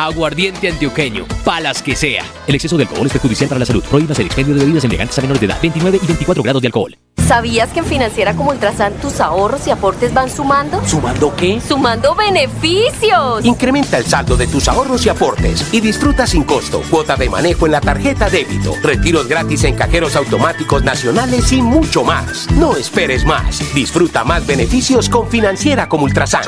Aguardiente 0.00 0.66
antioqueño, 0.66 1.26
palas 1.44 1.82
que 1.82 1.94
sea. 1.94 2.24
El 2.46 2.54
exceso 2.54 2.78
de 2.78 2.84
alcohol 2.84 3.06
es 3.06 3.12
perjudicial 3.12 3.50
para 3.50 3.58
la 3.58 3.66
salud. 3.66 3.84
Prohíbas 3.84 4.18
el 4.18 4.26
expendio 4.26 4.54
de 4.54 4.60
bebidas 4.60 4.84
elegantes 4.84 5.18
a 5.18 5.20
menores 5.20 5.40
de 5.42 5.46
edad. 5.46 5.58
29 5.60 6.00
y 6.02 6.06
24 6.06 6.42
grados 6.42 6.62
de 6.62 6.68
alcohol. 6.68 6.96
¿Sabías 7.28 7.68
que 7.68 7.80
en 7.80 7.84
Financiera 7.84 8.34
como 8.34 8.50
Ultrasan 8.50 8.94
tus 8.94 9.20
ahorros 9.20 9.66
y 9.66 9.70
aportes 9.70 10.12
van 10.14 10.30
sumando? 10.30 10.82
¿Sumando 10.84 11.36
qué? 11.36 11.60
¡Sumando 11.60 12.14
beneficios! 12.14 13.44
Incrementa 13.44 13.98
el 13.98 14.06
saldo 14.06 14.36
de 14.38 14.46
tus 14.46 14.66
ahorros 14.68 15.04
y 15.04 15.10
aportes 15.10 15.72
y 15.72 15.80
disfruta 15.80 16.26
sin 16.26 16.44
costo 16.44 16.82
cuota 16.90 17.16
de 17.16 17.28
manejo 17.28 17.66
en 17.66 17.72
la 17.72 17.80
tarjeta 17.80 18.28
débito, 18.30 18.74
retiros 18.82 19.28
gratis 19.28 19.62
en 19.64 19.76
cajeros 19.76 20.16
automáticos 20.16 20.82
nacionales 20.82 21.52
y 21.52 21.60
mucho 21.60 22.02
más. 22.02 22.50
No 22.52 22.74
esperes 22.74 23.24
más. 23.24 23.62
Disfruta 23.74 24.24
más 24.24 24.44
beneficios 24.46 25.08
con 25.08 25.28
Financiera 25.28 25.88
como 25.88 26.04
Ultrasan. 26.04 26.42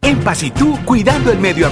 En 0.00 0.20
Paz 0.20 0.42
y 0.42 0.50
tú, 0.52 0.78
cuidando 0.86 1.32
el 1.32 1.38
medio 1.38 1.66
ambiente. 1.66 1.71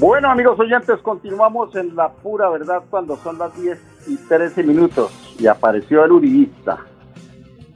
Bueno, 0.00 0.30
amigos 0.30 0.60
oyentes, 0.60 1.00
continuamos 1.00 1.74
en 1.74 1.96
la 1.96 2.10
pura 2.12 2.48
verdad 2.50 2.84
cuando 2.88 3.16
son 3.16 3.36
las 3.36 3.60
10 3.60 4.06
y 4.06 4.16
13 4.28 4.62
minutos 4.62 5.34
y 5.40 5.48
apareció 5.48 6.04
el 6.04 6.12
uribista. 6.12 6.78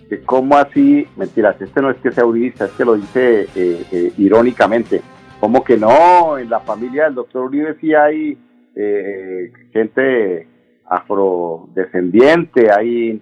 Que 0.09 0.23
cómo 0.23 0.57
así, 0.57 1.05
mentiras, 1.17 1.61
este 1.61 1.83
no 1.83 1.91
es 1.91 1.97
que 1.97 2.13
sea 2.13 2.25
uribista, 2.25 2.67
es 2.67 2.71
que 2.73 2.85
lo 2.85 2.95
dice 2.95 3.49
eh, 3.57 3.85
eh, 3.91 4.13
irónicamente. 4.19 5.03
¿Cómo 5.41 5.65
que 5.65 5.77
no? 5.77 6.39
En 6.39 6.49
la 6.49 6.61
familia 6.61 7.07
del 7.07 7.17
doctor 7.17 7.47
Uribe 7.47 7.77
sí 7.81 7.93
hay 7.93 8.39
eh, 8.77 9.53
gente 9.73 10.47
afrodescendiente, 10.87 12.71
hay 12.71 13.21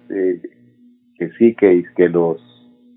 que 1.17 1.31
sí, 1.39 1.55
que, 1.55 1.85
que 1.95 2.07
los, 2.07 2.39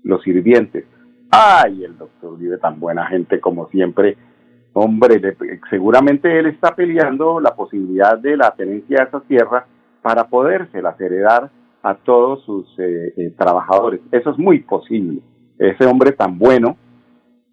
los 0.03 0.21
sirvientes. 0.21 0.85
Ay, 1.31 1.83
el 1.83 1.97
doctor 1.97 2.33
Uribe, 2.33 2.59
tan 2.59 2.79
buena 2.79 3.07
gente 3.07 3.39
como 3.39 3.67
siempre. 3.69 4.17
Hombre, 4.77 5.21
seguramente 5.69 6.37
él 6.37 6.47
está 6.47 6.75
peleando 6.75 7.39
la 7.39 7.55
posibilidad 7.55 8.17
de 8.17 8.35
la 8.35 8.53
tenencia 8.55 8.97
de 8.97 9.03
esas 9.05 9.23
tierras 9.23 9.63
para 10.01 10.27
podérselas 10.27 10.99
heredar 10.99 11.49
a 11.81 11.95
todos 11.95 12.43
sus 12.43 12.67
eh, 12.79 13.13
eh, 13.15 13.33
trabajadores. 13.37 14.01
Eso 14.11 14.31
es 14.31 14.37
muy 14.37 14.59
posible. 14.63 15.21
Ese 15.57 15.85
hombre 15.85 16.11
tan 16.11 16.37
bueno, 16.37 16.75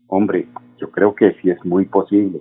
hombre, 0.08 0.48
yo 0.78 0.90
creo 0.90 1.14
que 1.14 1.36
sí 1.40 1.48
es 1.48 1.64
muy 1.64 1.84
posible. 1.84 2.40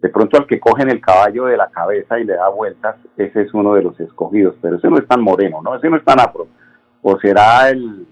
De 0.00 0.08
pronto 0.08 0.38
al 0.38 0.46
que 0.46 0.58
cogen 0.58 0.88
el 0.88 1.02
caballo 1.02 1.44
de 1.44 1.58
la 1.58 1.68
cabeza 1.68 2.18
y 2.18 2.24
le 2.24 2.32
da 2.32 2.48
vueltas, 2.48 2.96
ese 3.18 3.42
es 3.42 3.52
uno 3.52 3.74
de 3.74 3.82
los 3.82 4.00
escogidos, 4.00 4.56
pero 4.62 4.76
ese 4.76 4.88
no 4.88 4.96
es 4.96 5.06
tan 5.06 5.20
moreno, 5.20 5.60
¿no? 5.60 5.76
Ese 5.76 5.90
no 5.90 5.98
es 5.98 6.04
tan 6.04 6.18
afro. 6.18 6.48
O 7.02 7.18
será 7.18 7.68
el, 7.68 8.06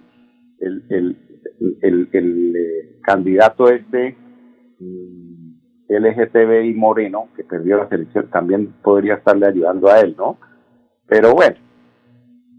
el, 0.61 0.85
el, 0.91 1.17
el, 1.81 2.09
el 2.13 2.55
eh, 2.55 2.99
candidato 3.03 3.71
este 3.71 4.15
mm, 4.79 5.41
LGTBI 5.99 6.75
moreno 6.75 7.29
que 7.35 7.45
perdió 7.45 7.79
la 7.79 7.89
selección, 7.89 8.29
también 8.29 8.75
podría 8.83 9.15
estarle 9.15 9.47
ayudando 9.47 9.89
a 9.89 10.01
él, 10.01 10.15
¿no? 10.17 10.39
Pero 11.07 11.35
bueno, 11.35 11.57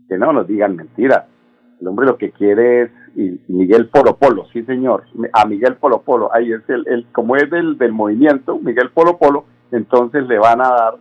que 0.10 0.18
no 0.18 0.34
nos 0.34 0.48
digan 0.48 0.76
mentiras. 0.76 1.26
El 1.80 1.88
hombre 1.88 2.06
lo 2.06 2.18
que 2.18 2.32
quiere 2.32 2.84
es 2.84 2.92
Miguel 3.48 3.90
Polo 3.90 4.18
Polo, 4.18 4.46
sí 4.54 4.64
señor, 4.64 5.04
a 5.34 5.46
Miguel 5.46 5.78
Polo 5.78 6.02
Polo, 6.02 6.34
ahí 6.34 6.52
es 6.52 6.62
el, 6.70 6.88
el 6.88 7.08
como 7.12 7.36
es 7.36 7.50
del, 7.50 7.78
del 7.78 7.92
movimiento, 7.92 8.60
Miguel 8.60 8.92
Polo 8.92 9.18
Polo, 9.18 9.46
entonces 9.72 10.28
le 10.28 10.38
van 10.38 10.62
a 10.62 10.70
dar 10.70 10.96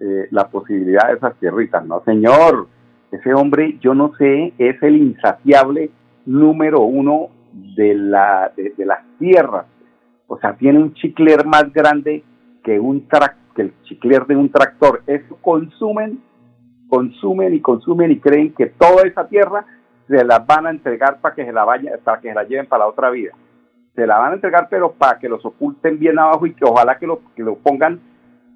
eh, 0.00 0.28
la 0.30 0.48
posibilidad 0.48 1.08
de 1.08 1.14
esas 1.14 1.34
tierritas, 1.36 1.84
no 1.86 2.02
señor, 2.04 2.66
ese 3.10 3.34
hombre, 3.34 3.78
yo 3.80 3.94
no 3.94 4.12
sé, 4.16 4.52
es 4.58 4.80
el 4.82 4.96
insaciable 4.96 5.90
número 6.26 6.80
uno 6.82 7.28
de, 7.52 7.94
la, 7.94 8.52
de, 8.56 8.74
de 8.76 8.86
las 8.86 9.00
tierras, 9.18 9.66
o 10.30 10.38
sea, 10.38 10.54
tiene 10.54 10.78
un 10.78 10.94
chicler 10.94 11.44
más 11.44 11.72
grande 11.72 12.22
que 12.62 12.78
un 12.78 13.06
que 13.54 13.62
el 13.62 13.74
chicler 13.82 14.26
de 14.26 14.36
un 14.36 14.50
tractor, 14.50 15.02
eso 15.06 15.36
consumen 15.40 16.22
consumen 16.88 17.54
y 17.54 17.60
consumen 17.60 18.10
y 18.10 18.20
creen 18.20 18.52
que 18.52 18.66
toda 18.66 19.06
esa 19.06 19.26
tierra 19.26 19.64
se 20.08 20.24
las 20.24 20.46
van 20.46 20.66
a 20.66 20.70
entregar 20.70 21.20
para 21.20 21.34
que 21.34 21.44
se 21.44 21.52
la 21.52 21.64
vaya, 21.64 21.92
para 22.02 22.20
que 22.20 22.28
se 22.28 22.34
la 22.34 22.44
lleven 22.44 22.66
para 22.66 22.84
la 22.84 22.90
otra 22.90 23.10
vida. 23.10 23.32
se 23.94 24.06
la 24.06 24.18
van 24.18 24.32
a 24.32 24.34
entregar, 24.34 24.68
pero 24.70 24.92
para 24.92 25.18
que 25.18 25.28
los 25.28 25.44
oculten 25.44 25.98
bien 25.98 26.18
abajo 26.18 26.46
y 26.46 26.54
que 26.54 26.64
ojalá 26.64 26.96
que 26.98 27.06
lo, 27.06 27.20
que 27.34 27.42
lo 27.42 27.56
pongan 27.56 28.00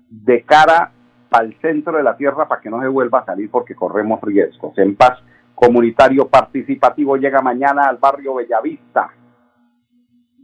de 0.08 0.42
cara 0.42 0.92
al 1.30 1.54
centro 1.60 1.96
de 1.96 2.04
la 2.04 2.16
tierra 2.16 2.46
para 2.46 2.60
que 2.60 2.70
no 2.70 2.80
se 2.80 2.88
vuelva 2.88 3.18
a 3.20 3.24
salir 3.24 3.50
porque 3.50 3.74
corremos 3.74 4.20
riesgos. 4.22 4.78
En 4.78 4.94
paz 4.94 5.18
comunitario 5.54 6.28
participativo 6.28 7.16
llega 7.16 7.42
mañana 7.42 7.86
al 7.86 7.96
barrio 7.96 8.34
Bellavista. 8.34 9.10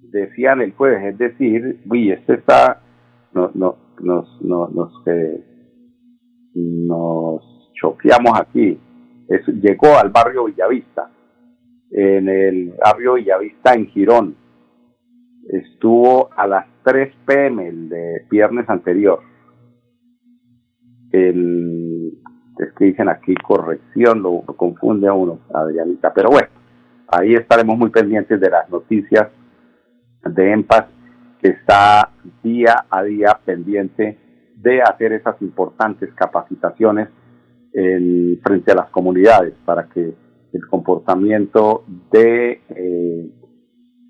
Decían 0.03 0.61
el 0.61 0.73
jueves, 0.73 1.13
es 1.13 1.19
decir, 1.19 1.81
uy, 1.89 2.11
este 2.11 2.35
está, 2.35 2.81
no, 3.33 3.51
no, 3.55 3.77
nos, 4.01 4.43
no, 4.43 4.69
nos, 4.69 4.93
eh, 5.07 5.45
nos 6.55 7.73
choqueamos 7.75 8.39
aquí. 8.41 8.79
Es, 9.29 9.47
llegó 9.47 9.97
al 9.99 10.11
barrio 10.11 10.45
Villavista, 10.45 11.11
en 11.91 12.29
el 12.29 12.75
barrio 12.85 13.15
Villavista 13.15 13.75
en 13.75 13.87
Girón. 13.87 14.37
Estuvo 15.49 16.31
a 16.37 16.47
las 16.47 16.67
3 16.85 17.15
pm 17.27 17.69
el 17.69 17.89
de 17.89 18.27
viernes 18.31 18.69
anterior. 18.69 19.21
El, 21.13 22.19
es 22.59 22.73
que 22.77 22.87
dicen 22.87 23.09
aquí 23.09 23.35
corrección, 23.35 24.23
lo, 24.23 24.45
lo 24.47 24.57
confunde 24.57 25.09
a 25.09 25.13
uno, 25.13 25.41
Adrianita. 25.53 26.13
Pero 26.13 26.31
bueno, 26.31 26.49
ahí 27.09 27.35
estaremos 27.35 27.79
muy 27.79 27.91
pendientes 27.91 28.41
de 28.41 28.51
las 28.51 28.69
noticias 28.71 29.29
de 30.25 30.53
EMPAS 30.53 30.87
que 31.41 31.49
está 31.49 32.11
día 32.43 32.85
a 32.91 33.03
día 33.03 33.39
pendiente 33.45 34.19
de 34.57 34.83
hacer 34.83 35.13
esas 35.13 35.41
importantes 35.41 36.13
capacitaciones 36.15 37.09
en, 37.73 38.39
frente 38.43 38.73
a 38.73 38.75
las 38.75 38.91
comunidades 38.91 39.55
para 39.65 39.89
que 39.89 40.15
el 40.53 40.67
comportamiento 40.67 41.85
de 42.11 42.61
eh, 42.69 43.31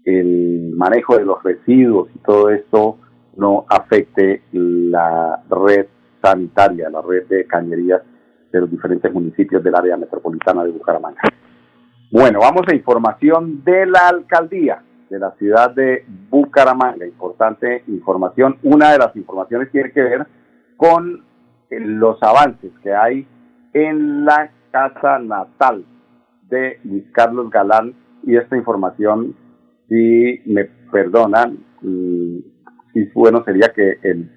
el 0.05 0.73
manejo 0.75 1.17
de 1.19 1.25
los 1.25 1.43
residuos 1.43 2.09
y 2.15 2.19
todo 2.21 2.51
esto 2.51 2.99
no 3.37 3.67
afecte 3.69 4.43
la 4.53 5.43
red 5.49 5.87
sanitaria, 6.23 6.91
la 6.91 7.03
red 7.03 7.27
de 7.29 7.47
cañerías 7.47 8.03
de 8.51 8.61
los 8.61 8.71
diferentes 8.71 9.13
municipios 9.13 9.63
del 9.63 9.75
área 9.75 9.97
metropolitana 9.97 10.65
de 10.65 10.73
Bucaramanga. 10.73 11.21
Bueno, 12.11 12.41
vamos 12.41 12.63
a 12.67 12.75
información 12.75 13.63
de 13.63 13.87
la 13.87 14.09
alcaldía 14.09 14.83
de 15.11 15.19
la 15.19 15.33
ciudad 15.33 15.75
de 15.75 16.05
Bucaramanga. 16.31 17.05
Importante 17.05 17.83
información. 17.89 18.57
Una 18.63 18.93
de 18.93 18.99
las 18.99 19.15
informaciones 19.17 19.71
tiene 19.71 19.91
que 19.91 20.03
ver 20.03 20.27
con 20.77 21.25
eh, 21.69 21.81
los 21.81 22.23
avances 22.23 22.73
que 22.83 22.95
hay 22.95 23.27
en 23.75 24.25
la 24.25 24.51
casa 24.71 25.19
natal 25.19 25.85
de 26.49 26.79
Luis 26.85 27.05
Carlos 27.13 27.51
Galán 27.51 27.95
y 28.25 28.37
esta 28.37 28.57
información, 28.57 29.35
si 29.89 30.43
me 30.47 30.65
perdonan, 30.93 31.59
si 31.81 33.05
bueno 33.15 33.43
sería 33.45 33.73
que 33.75 33.99
el 34.03 34.31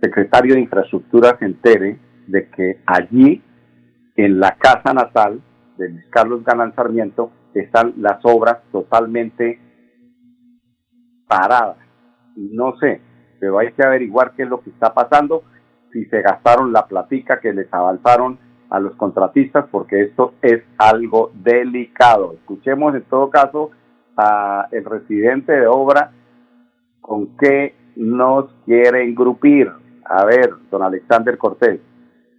secretario 0.00 0.54
de 0.54 0.60
Infraestructura 0.60 1.36
se 1.38 1.46
entere 1.46 1.98
de 2.26 2.48
que 2.48 2.80
allí, 2.86 3.42
en 4.16 4.40
la 4.40 4.56
casa 4.56 4.92
natal 4.92 5.40
de 5.78 5.88
Luis 5.88 6.04
Carlos 6.10 6.44
Galán 6.44 6.74
Sarmiento, 6.74 7.32
están 7.54 7.94
las 7.98 8.18
obras 8.24 8.58
totalmente 8.70 9.60
parada. 11.32 11.76
No 12.36 12.76
sé, 12.78 13.00
pero 13.40 13.58
hay 13.58 13.72
que 13.72 13.84
averiguar 13.84 14.32
qué 14.32 14.44
es 14.44 14.48
lo 14.48 14.60
que 14.60 14.70
está 14.70 14.92
pasando, 14.94 15.42
si 15.92 16.04
se 16.06 16.22
gastaron 16.22 16.72
la 16.72 16.86
platica 16.86 17.40
que 17.40 17.52
les 17.52 17.72
avanzaron 17.72 18.38
a 18.70 18.80
los 18.80 18.94
contratistas, 18.96 19.66
porque 19.70 20.02
esto 20.02 20.34
es 20.40 20.62
algo 20.78 21.30
delicado. 21.34 22.34
Escuchemos 22.34 22.94
en 22.94 23.02
todo 23.02 23.28
caso 23.30 23.70
a 24.16 24.68
el 24.72 24.84
residente 24.84 25.52
de 25.52 25.66
obra 25.66 26.12
con 27.00 27.36
qué 27.36 27.74
nos 27.96 28.46
quiere 28.64 29.04
engrupir. 29.04 29.70
A 30.04 30.24
ver, 30.24 30.54
don 30.70 30.82
Alexander 30.82 31.36
Cortés. 31.36 31.80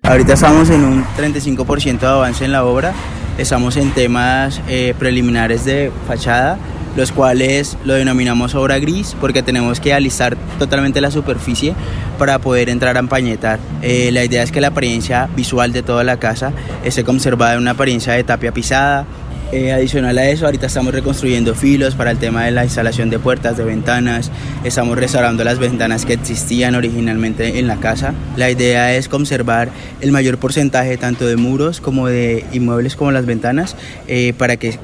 Ahorita 0.04 0.34
estamos 0.34 0.70
en 0.70 0.84
un 0.84 1.04
35% 1.04 2.00
de 2.00 2.08
avance 2.08 2.44
en 2.44 2.52
la 2.52 2.66
obra, 2.66 2.94
estamos 3.38 3.78
en 3.78 3.92
temas 3.92 4.62
eh, 4.68 4.94
preliminares 4.98 5.64
de 5.66 5.92
fachada 6.08 6.58
los 6.96 7.12
cuales 7.12 7.78
lo 7.86 7.94
denominamos 7.94 8.56
obra 8.56 8.80
gris 8.80 9.16
porque 9.20 9.44
tenemos 9.44 9.80
que 9.80 9.94
alisar 9.94 10.38
totalmente 10.60 11.02
la 11.02 11.12
superficie 11.12 11.74
para 12.18 12.40
poder 12.40 12.70
entrar 12.70 12.98
a 12.98 13.00
empañetar. 13.00 13.60
Eh, 13.82 14.12
la 14.12 14.24
idea 14.24 14.44
es 14.44 14.52
que 14.52 14.62
la 14.62 14.68
apariencia 14.68 15.30
visual 15.36 15.74
de 15.74 15.84
toda 15.84 16.04
la 16.04 16.18
casa 16.18 16.54
esté 16.84 17.04
conservada 17.04 17.54
en 17.54 17.60
una 17.60 17.72
apariencia 17.72 18.14
de 18.14 18.24
tapia 18.24 18.52
pisada. 18.52 19.06
Eh, 19.52 19.72
adicional 19.72 20.18
a 20.18 20.28
eso, 20.30 20.46
ahorita 20.46 20.66
estamos 20.66 20.96
reconstruyendo 20.96 21.54
filos 21.54 21.94
para 21.94 22.10
el 22.10 22.18
tema 22.18 22.44
de 22.46 22.50
la 22.50 22.64
instalación 22.64 23.12
de 23.12 23.20
puertas, 23.20 23.56
de 23.56 23.64
ventanas, 23.64 24.32
estamos 24.64 24.98
restaurando 24.98 25.44
las 25.44 25.60
ventanas 25.60 26.06
que 26.06 26.14
existían 26.14 26.74
originalmente 26.74 27.60
en 27.60 27.68
la 27.68 27.76
casa. 27.76 28.16
La 28.36 28.50
idea 28.50 28.96
es 28.96 29.08
conservar 29.08 29.70
el 30.02 30.12
mayor 30.12 30.40
porcentaje 30.40 30.98
tanto 30.98 31.28
de 31.28 31.36
muros 31.36 31.82
como 31.82 32.08
de 32.08 32.44
inmuebles 32.52 32.96
como 32.96 33.12
las 33.12 33.28
ventanas 33.28 33.76
eh, 34.08 34.34
para 34.36 34.58
que 34.58 34.80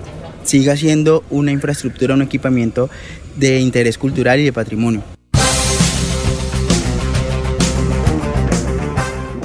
siga 0.49 0.75
siendo 0.75 1.21
una 1.29 1.51
infraestructura, 1.51 2.15
un 2.15 2.23
equipamiento 2.23 2.89
de 3.38 3.59
interés 3.59 3.99
cultural 3.99 4.39
y 4.39 4.45
de 4.45 4.51
patrimonio. 4.51 5.01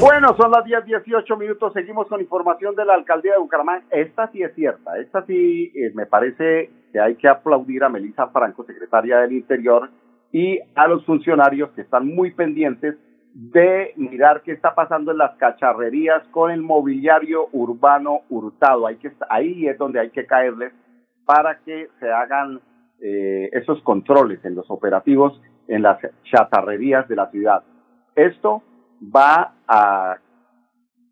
Bueno, 0.00 0.34
son 0.38 0.50
las 0.50 0.64
10, 0.64 0.86
18 0.86 1.36
minutos. 1.36 1.74
Seguimos 1.74 2.08
con 2.08 2.20
información 2.20 2.74
de 2.74 2.86
la 2.86 2.94
alcaldía 2.94 3.32
de 3.32 3.38
Bucaramanga. 3.38 3.84
Esta 3.90 4.30
sí 4.32 4.42
es 4.42 4.54
cierta. 4.54 4.98
Esta 4.98 5.24
sí 5.26 5.72
eh, 5.74 5.92
me 5.94 6.06
parece 6.06 6.70
que 6.90 7.00
hay 7.00 7.16
que 7.16 7.28
aplaudir 7.28 7.84
a 7.84 7.90
Melissa 7.90 8.28
Franco, 8.28 8.64
secretaria 8.64 9.18
del 9.18 9.32
Interior, 9.32 9.90
y 10.32 10.58
a 10.74 10.88
los 10.88 11.04
funcionarios 11.04 11.70
que 11.72 11.82
están 11.82 12.06
muy 12.06 12.30
pendientes 12.30 12.96
de 13.34 13.92
mirar 13.96 14.40
qué 14.42 14.52
está 14.52 14.74
pasando 14.74 15.12
en 15.12 15.18
las 15.18 15.36
cacharrerías 15.36 16.26
con 16.30 16.50
el 16.50 16.62
mobiliario 16.62 17.48
urbano 17.52 18.20
hurtado. 18.30 18.86
Hay 18.86 18.96
que, 18.96 19.12
ahí 19.28 19.68
es 19.68 19.76
donde 19.76 20.00
hay 20.00 20.10
que 20.10 20.24
caerles 20.24 20.72
para 21.24 21.58
que 21.60 21.88
se 22.00 22.10
hagan 22.10 22.60
eh, 23.00 23.48
esos 23.52 23.82
controles 23.82 24.44
en 24.44 24.54
los 24.54 24.70
operativos 24.70 25.40
en 25.68 25.82
las 25.82 25.98
chatarrerías 26.24 27.08
de 27.08 27.16
la 27.16 27.30
ciudad. 27.30 27.62
Esto 28.14 28.62
va 29.14 29.54
a 29.66 30.18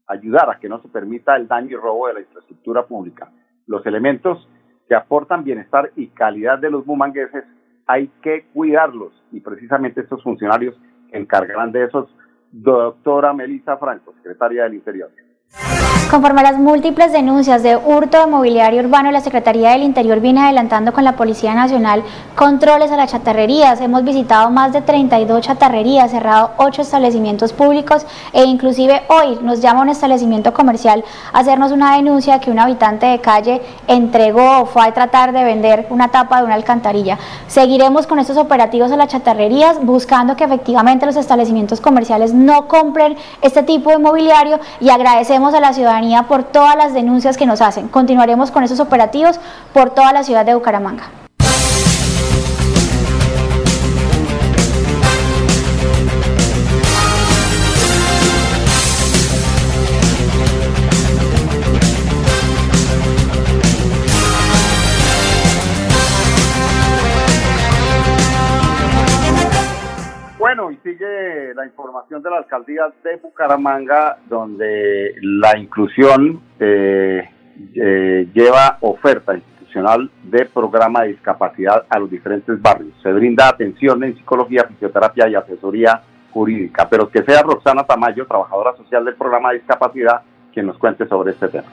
ayudar 0.06 0.50
a 0.50 0.58
que 0.58 0.68
no 0.68 0.80
se 0.82 0.88
permita 0.88 1.36
el 1.36 1.48
daño 1.48 1.70
y 1.70 1.80
robo 1.80 2.08
de 2.08 2.14
la 2.14 2.20
infraestructura 2.20 2.86
pública. 2.86 3.30
Los 3.66 3.84
elementos 3.86 4.48
que 4.88 4.94
aportan 4.94 5.44
bienestar 5.44 5.90
y 5.96 6.08
calidad 6.08 6.58
de 6.58 6.70
los 6.70 6.84
bumangueses 6.84 7.44
hay 7.86 8.08
que 8.22 8.46
cuidarlos 8.52 9.12
y 9.32 9.40
precisamente 9.40 10.02
estos 10.02 10.22
funcionarios 10.22 10.78
encargarán 11.10 11.72
de 11.72 11.84
esos. 11.84 12.14
Doctora 12.50 13.32
Melissa 13.32 13.78
Franco, 13.78 14.12
secretaria 14.16 14.64
del 14.64 14.74
Interior. 14.74 15.10
Conforme 16.12 16.40
a 16.42 16.52
las 16.52 16.58
múltiples 16.58 17.10
denuncias 17.10 17.62
de 17.62 17.74
hurto 17.74 18.18
de 18.18 18.26
mobiliario 18.26 18.82
urbano, 18.82 19.10
la 19.10 19.22
Secretaría 19.22 19.70
del 19.70 19.82
Interior 19.82 20.20
viene 20.20 20.42
adelantando 20.42 20.92
con 20.92 21.04
la 21.04 21.16
Policía 21.16 21.54
Nacional 21.54 22.02
controles 22.36 22.90
a 22.90 22.98
las 22.98 23.12
chatarrerías. 23.12 23.80
Hemos 23.80 24.04
visitado 24.04 24.50
más 24.50 24.74
de 24.74 24.82
32 24.82 25.40
chatarrerías, 25.40 26.10
cerrado 26.10 26.50
8 26.58 26.82
establecimientos 26.82 27.54
públicos 27.54 28.04
e 28.34 28.44
inclusive 28.44 29.00
hoy 29.08 29.38
nos 29.40 29.62
llama 29.62 29.80
un 29.80 29.88
establecimiento 29.88 30.52
comercial 30.52 31.02
a 31.32 31.38
hacernos 31.38 31.72
una 31.72 31.96
denuncia 31.96 32.40
que 32.40 32.50
un 32.50 32.58
habitante 32.58 33.06
de 33.06 33.18
calle 33.22 33.62
entregó 33.86 34.60
o 34.60 34.66
fue 34.66 34.82
a 34.82 34.92
tratar 34.92 35.32
de 35.32 35.44
vender 35.44 35.86
una 35.88 36.08
tapa 36.08 36.40
de 36.40 36.44
una 36.44 36.56
alcantarilla. 36.56 37.16
Seguiremos 37.46 38.06
con 38.06 38.18
estos 38.18 38.36
operativos 38.36 38.92
a 38.92 38.98
las 38.98 39.08
chatarrerías 39.08 39.82
buscando 39.82 40.36
que 40.36 40.44
efectivamente 40.44 41.06
los 41.06 41.16
establecimientos 41.16 41.80
comerciales 41.80 42.34
no 42.34 42.68
compren 42.68 43.16
este 43.40 43.62
tipo 43.62 43.88
de 43.88 43.96
mobiliario 43.96 44.60
y 44.78 44.90
agradecemos 44.90 45.54
a 45.54 45.60
la 45.60 45.72
ciudadanía 45.72 46.01
por 46.28 46.42
todas 46.44 46.76
las 46.76 46.94
denuncias 46.94 47.36
que 47.36 47.46
nos 47.46 47.60
hacen. 47.60 47.88
Continuaremos 47.88 48.50
con 48.50 48.64
esos 48.64 48.80
operativos 48.80 49.38
por 49.72 49.90
toda 49.90 50.12
la 50.12 50.24
ciudad 50.24 50.44
de 50.44 50.54
Bucaramanga. 50.54 51.04
De 72.22 72.30
la 72.30 72.38
alcaldía 72.38 72.82
de 73.02 73.16
Bucaramanga, 73.16 74.18
donde 74.28 75.14
la 75.20 75.58
inclusión 75.58 76.40
eh, 76.60 77.28
eh, 77.74 78.28
lleva 78.32 78.78
oferta 78.80 79.34
institucional 79.34 80.10
de 80.22 80.46
programa 80.46 81.02
de 81.02 81.08
discapacidad 81.08 81.84
a 81.88 81.98
los 81.98 82.10
diferentes 82.10 82.60
barrios. 82.60 82.94
Se 83.02 83.12
brinda 83.12 83.48
atención 83.48 84.02
en 84.04 84.16
psicología, 84.16 84.64
fisioterapia 84.64 85.28
y 85.28 85.34
asesoría 85.34 86.02
jurídica, 86.30 86.88
pero 86.88 87.10
que 87.10 87.22
sea 87.22 87.42
Roxana 87.42 87.84
Tamayo, 87.84 88.26
trabajadora 88.26 88.76
social 88.76 89.04
del 89.04 89.16
programa 89.16 89.50
de 89.50 89.58
discapacidad, 89.58 90.22
quien 90.52 90.66
nos 90.66 90.78
cuente 90.78 91.06
sobre 91.08 91.32
este 91.32 91.48
tema. 91.48 91.64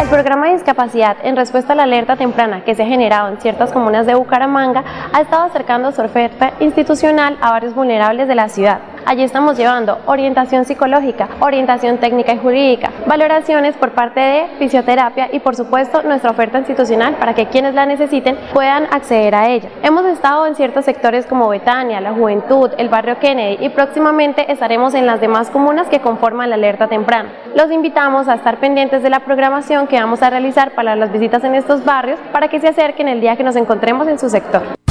El 0.00 0.08
programa 0.08 0.46
de 0.46 0.54
discapacidad 0.54 1.16
en 1.22 1.36
respuesta 1.36 1.72
a 1.72 1.76
la 1.76 1.84
alerta 1.84 2.16
temprana 2.16 2.64
que 2.64 2.74
se 2.74 2.82
ha 2.82 2.86
generado 2.86 3.28
en 3.28 3.38
ciertas 3.38 3.72
comunas 3.72 4.06
de 4.06 4.14
Bucaramanga 4.14 4.84
ha 5.12 5.20
estado 5.20 5.44
acercando 5.44 5.92
su 5.92 6.02
oferta 6.02 6.52
institucional 6.60 7.38
a 7.40 7.50
barrios 7.50 7.74
vulnerables 7.74 8.28
de 8.28 8.34
la 8.34 8.48
ciudad. 8.48 8.80
Allí 9.06 9.22
estamos 9.22 9.58
llevando 9.58 9.98
orientación 10.06 10.64
psicológica, 10.64 11.28
orientación 11.40 11.98
técnica 11.98 12.32
y 12.32 12.38
jurídica, 12.38 12.90
valoraciones 13.06 13.76
por 13.76 13.90
parte 13.90 14.18
de 14.18 14.46
fisioterapia 14.58 15.28
y 15.30 15.40
por 15.40 15.54
supuesto 15.56 16.02
nuestra 16.02 16.30
oferta 16.30 16.58
institucional 16.58 17.16
para 17.16 17.34
que 17.34 17.46
quienes 17.46 17.74
la 17.74 17.84
necesiten 17.84 18.38
puedan 18.54 18.84
acceder 18.84 19.34
a 19.34 19.50
ella. 19.50 19.68
Hemos 19.82 20.06
estado 20.06 20.46
en 20.46 20.54
ciertos 20.54 20.86
sectores 20.86 21.26
como 21.26 21.50
Betania, 21.50 22.00
la 22.00 22.14
Juventud, 22.14 22.70
el 22.78 22.88
barrio 22.88 23.18
Kennedy 23.18 23.64
y 23.64 23.68
próximamente 23.68 24.50
estaremos 24.50 24.94
en 24.94 25.06
las 25.06 25.20
demás 25.20 25.50
comunas 25.50 25.88
que 25.88 26.00
conforman 26.00 26.48
la 26.48 26.56
alerta 26.56 26.88
temprana. 26.88 27.30
Los 27.54 27.70
invitamos 27.70 28.23
a 28.28 28.34
estar 28.34 28.58
pendientes 28.58 29.02
de 29.02 29.10
la 29.10 29.20
programación 29.20 29.86
que 29.86 29.98
vamos 29.98 30.22
a 30.22 30.30
realizar 30.30 30.74
para 30.74 30.96
las 30.96 31.12
visitas 31.12 31.44
en 31.44 31.54
estos 31.54 31.84
barrios 31.84 32.18
para 32.32 32.48
que 32.48 32.60
se 32.60 32.68
acerquen 32.68 33.08
el 33.08 33.20
día 33.20 33.36
que 33.36 33.44
nos 33.44 33.56
encontremos 33.56 34.08
en 34.08 34.18
su 34.18 34.28
sector. 34.28 34.83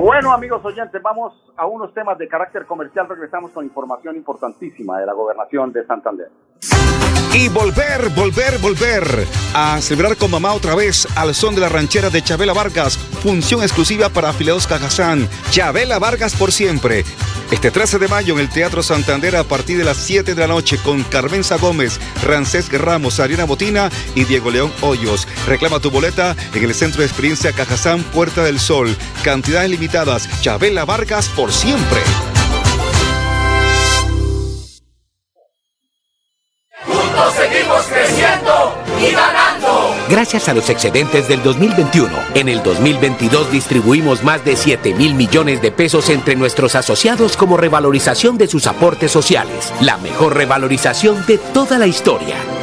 Bueno, 0.00 0.32
amigos 0.32 0.64
oyentes, 0.64 1.02
vamos 1.02 1.34
a 1.58 1.66
unos 1.66 1.92
temas 1.92 2.16
de 2.16 2.26
carácter 2.26 2.64
comercial. 2.64 3.06
Regresamos 3.06 3.50
con 3.50 3.66
información 3.66 4.16
importantísima 4.16 4.98
de 4.98 5.04
la 5.04 5.12
gobernación 5.12 5.74
de 5.74 5.84
Santander. 5.84 6.30
Y 7.34 7.50
volver, 7.50 8.08
volver, 8.16 8.58
volver 8.62 9.04
a 9.54 9.78
celebrar 9.82 10.16
con 10.16 10.30
mamá 10.30 10.54
otra 10.54 10.74
vez 10.74 11.06
al 11.16 11.34
son 11.34 11.54
de 11.54 11.60
la 11.60 11.68
ranchera 11.68 12.08
de 12.08 12.22
Chabela 12.22 12.54
Vargas. 12.54 12.96
Función 12.96 13.60
exclusiva 13.60 14.08
para 14.08 14.30
afiliados 14.30 14.66
Cajazán. 14.66 15.28
Chabela 15.50 15.98
Vargas 15.98 16.34
por 16.34 16.50
siempre. 16.50 17.04
Este 17.50 17.70
13 17.70 17.98
de 17.98 18.08
mayo 18.08 18.34
en 18.34 18.40
el 18.40 18.48
Teatro 18.48 18.82
Santander 18.82 19.34
a 19.34 19.44
partir 19.44 19.76
de 19.76 19.84
las 19.84 19.96
7 19.96 20.34
de 20.34 20.40
la 20.40 20.46
noche 20.46 20.78
con 20.84 21.02
Carmenza 21.02 21.56
Gómez, 21.56 22.00
Rancés 22.24 22.70
Ramos, 22.72 23.18
Ariana 23.18 23.44
Botina 23.44 23.90
y 24.14 24.24
Diego 24.24 24.50
León 24.52 24.72
Hoyos. 24.82 25.26
Reclama 25.46 25.80
tu 25.80 25.90
boleta 25.90 26.36
en 26.54 26.62
el 26.62 26.74
Centro 26.74 27.00
de 27.00 27.06
Experiencia 27.06 27.52
Cajazán 27.52 28.04
Puerta 28.04 28.44
del 28.44 28.60
Sol. 28.60 28.96
Cantidades 29.24 29.68
limitadas. 29.68 29.89
Chabela 30.40 30.84
Vargas 30.84 31.28
por 31.30 31.52
siempre. 31.52 32.00
Juntos 36.86 37.34
seguimos 37.34 37.82
creciendo 37.86 38.78
y 39.00 39.12
ganando. 39.12 39.94
Gracias 40.08 40.48
a 40.48 40.54
los 40.54 40.70
excedentes 40.70 41.26
del 41.26 41.42
2021, 41.42 42.08
en 42.34 42.48
el 42.48 42.62
2022 42.62 43.50
distribuimos 43.50 44.22
más 44.22 44.44
de 44.44 44.54
7 44.54 44.94
mil 44.94 45.14
millones 45.14 45.60
de 45.60 45.72
pesos 45.72 46.08
entre 46.08 46.36
nuestros 46.36 46.76
asociados 46.76 47.36
como 47.36 47.56
revalorización 47.56 48.38
de 48.38 48.46
sus 48.46 48.68
aportes 48.68 49.10
sociales. 49.10 49.72
La 49.80 49.96
mejor 49.98 50.36
revalorización 50.36 51.26
de 51.26 51.38
toda 51.38 51.78
la 51.78 51.88
historia. 51.88 52.36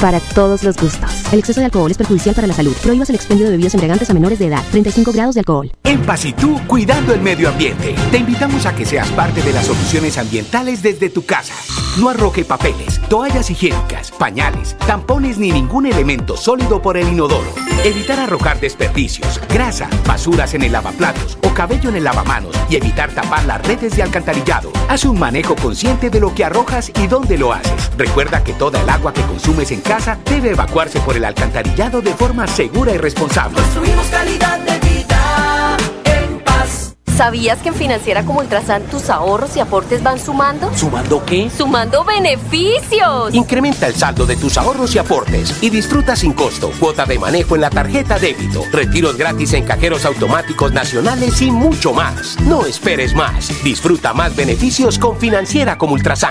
para 0.00 0.20
todos 0.20 0.64
los 0.64 0.76
gustos. 0.76 1.10
El 1.32 1.40
exceso 1.40 1.60
de 1.60 1.66
alcohol 1.66 1.90
es 1.90 1.98
perjudicial 1.98 2.34
para 2.34 2.46
la 2.46 2.54
salud. 2.54 2.74
Prohíbas 2.82 3.10
el 3.10 3.16
expendio 3.16 3.46
de 3.46 3.52
bebidas 3.52 3.74
embriagantes 3.74 4.08
a 4.10 4.14
menores 4.14 4.38
de 4.38 4.46
edad. 4.46 4.62
35 4.70 5.12
grados 5.12 5.34
de 5.34 5.40
alcohol. 5.40 5.70
En 5.84 6.00
Pasitú, 6.02 6.60
cuidando 6.66 7.12
el 7.12 7.20
medio 7.20 7.48
ambiente. 7.48 7.94
Te 8.10 8.18
invitamos 8.18 8.66
a 8.66 8.74
que 8.74 8.86
seas 8.86 9.10
parte 9.10 9.42
de 9.42 9.52
las 9.52 9.66
soluciones 9.66 10.18
ambientales 10.18 10.82
desde 10.82 11.10
tu 11.10 11.24
casa. 11.24 11.54
No 11.98 12.08
arroje 12.08 12.44
papeles, 12.44 13.00
toallas 13.08 13.50
higiénicas, 13.50 14.12
pañales, 14.12 14.76
tampones 14.86 15.38
ni 15.38 15.50
ningún 15.50 15.86
elemento 15.86 16.36
sólido 16.36 16.80
por 16.80 16.96
el 16.96 17.08
inodoro. 17.08 17.52
Evitar 17.84 18.20
arrojar 18.20 18.60
desperdicios, 18.60 19.40
grasa, 19.48 19.88
basuras 20.06 20.54
en 20.54 20.62
el 20.62 20.72
lavaplatos 20.72 21.36
o 21.42 21.52
cabello 21.52 21.88
en 21.88 21.96
el 21.96 22.04
lavamanos 22.04 22.54
y 22.68 22.76
evitar 22.76 23.10
tapar 23.12 23.44
las 23.44 23.66
redes 23.66 23.96
de 23.96 24.02
alcantarillado. 24.02 24.70
Haz 24.88 25.04
un 25.04 25.18
manejo 25.18 25.56
consciente 25.56 26.10
de 26.10 26.20
lo 26.20 26.34
que 26.34 26.44
arrojas 26.44 26.92
y 27.02 27.06
dónde 27.06 27.38
lo 27.38 27.52
haces. 27.52 27.90
Recuerda 27.96 28.44
que 28.44 28.52
toda 28.52 28.80
el 28.82 28.88
agua 28.88 29.12
que 29.12 29.22
consumes 29.22 29.72
en 29.72 29.80
casa 29.90 30.16
debe 30.24 30.50
evacuarse 30.50 31.00
por 31.00 31.16
el 31.16 31.24
alcantarillado 31.24 32.00
de 32.00 32.14
forma 32.14 32.46
segura 32.46 32.92
y 32.92 32.98
responsable. 32.98 33.60
Construimos 33.60 34.06
calidad 34.06 34.60
de 34.60 34.78
vida 34.88 35.76
en 36.04 36.38
paz. 36.44 36.94
¿Sabías 37.16 37.58
que 37.58 37.70
en 37.70 37.74
Financiera 37.74 38.22
como 38.22 38.38
Ultrasan 38.38 38.84
tus 38.84 39.10
ahorros 39.10 39.56
y 39.56 39.60
aportes 39.60 40.00
van 40.00 40.20
sumando? 40.20 40.72
¿Sumando 40.76 41.24
qué? 41.26 41.50
¡Sumando 41.50 42.04
beneficios! 42.04 43.34
Incrementa 43.34 43.88
el 43.88 43.96
saldo 43.96 44.26
de 44.26 44.36
tus 44.36 44.56
ahorros 44.58 44.94
y 44.94 45.00
aportes 45.00 45.60
y 45.60 45.70
disfruta 45.70 46.14
sin 46.14 46.34
costo 46.34 46.70
cuota 46.78 47.04
de 47.04 47.18
manejo 47.18 47.56
en 47.56 47.62
la 47.62 47.70
tarjeta 47.70 48.16
débito, 48.20 48.62
retiros 48.70 49.16
gratis 49.16 49.54
en 49.54 49.64
cajeros 49.64 50.04
automáticos 50.04 50.72
nacionales 50.72 51.42
y 51.42 51.50
mucho 51.50 51.92
más. 51.92 52.38
No 52.42 52.64
esperes 52.64 53.12
más. 53.12 53.50
Disfruta 53.64 54.14
más 54.14 54.36
beneficios 54.36 55.00
con 55.00 55.18
Financiera 55.18 55.76
como 55.76 55.94
Ultrasan. 55.94 56.30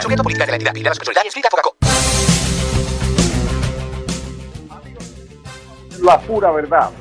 La 6.03 6.17
pura 6.19 6.51
verdad. 6.51 6.91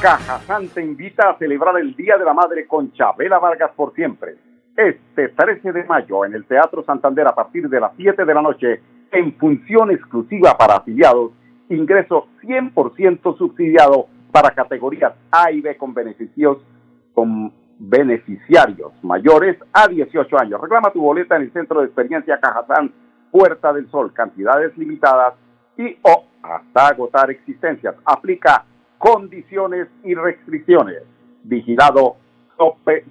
Cajazán 0.00 0.68
te 0.68 0.80
invita 0.80 1.30
a 1.30 1.38
celebrar 1.38 1.78
el 1.78 1.96
Día 1.96 2.16
de 2.16 2.24
la 2.24 2.32
Madre 2.32 2.66
con 2.66 2.92
Chabela 2.92 3.40
Vargas 3.40 3.72
por 3.74 3.92
siempre. 3.94 4.36
Este 4.76 5.30
13 5.30 5.72
de 5.72 5.84
mayo 5.84 6.24
en 6.24 6.34
el 6.34 6.44
Teatro 6.44 6.84
Santander 6.84 7.26
a 7.26 7.34
partir 7.34 7.68
de 7.68 7.80
las 7.80 7.92
7 7.96 8.24
de 8.24 8.34
la 8.34 8.42
noche 8.42 8.82
en 9.10 9.34
función 9.36 9.90
exclusiva 9.90 10.56
para 10.56 10.76
afiliados, 10.76 11.32
ingreso 11.70 12.28
100% 12.42 13.36
subsidiado 13.36 14.06
para 14.30 14.50
categorías 14.50 15.14
A 15.32 15.50
y 15.50 15.60
B 15.60 15.76
con 15.76 15.92
beneficios 15.92 16.58
con 17.14 17.52
beneficiarios 17.78 18.92
mayores 19.02 19.56
a 19.72 19.88
18 19.88 20.38
años. 20.38 20.60
Reclama 20.60 20.92
tu 20.92 21.00
boleta 21.00 21.36
en 21.36 21.42
el 21.42 21.52
Centro 21.52 21.80
de 21.80 21.86
Experiencia 21.86 22.38
Cajazán 22.38 22.92
Puerta 23.32 23.72
del 23.72 23.90
Sol, 23.90 24.12
cantidades 24.12 24.76
limitadas 24.78 25.34
y 25.78 25.96
o 26.02 26.24
hasta 26.54 26.88
agotar 26.88 27.30
existencias. 27.30 27.94
Aplica 28.04 28.64
condiciones 28.98 29.88
y 30.04 30.14
restricciones. 30.14 31.02
Vigilado 31.42 32.16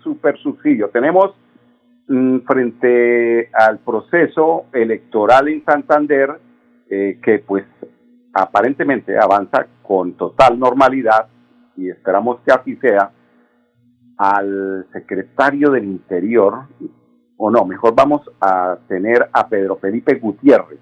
super 0.04 0.38
subsidio. 0.40 0.90
Tenemos 0.90 1.36
mm, 2.08 2.40
frente 2.40 3.50
al 3.54 3.80
proceso 3.80 4.66
electoral 4.74 5.48
en 5.48 5.64
Santander 5.64 6.40
eh, 6.90 7.20
que 7.24 7.40
pues 7.40 7.66
aparentemente 8.34 9.18
avanza 9.18 9.68
con 9.82 10.14
total 10.14 10.60
normalidad 10.60 11.28
y 11.78 11.90
esperamos 11.90 12.40
que 12.42 12.52
así 12.52 12.76
sea 12.78 13.12
al 14.18 14.88
secretario 14.94 15.72
del 15.72 15.86
Interior 15.86 16.66
o 17.38 17.52
no, 17.52 17.66
mejor 17.66 17.94
vamos 17.96 18.22
a 18.40 18.78
tener 18.88 19.30
a 19.34 19.48
Pedro 19.50 19.76
Felipe 19.78 20.16
Gutiérrez, 20.16 20.80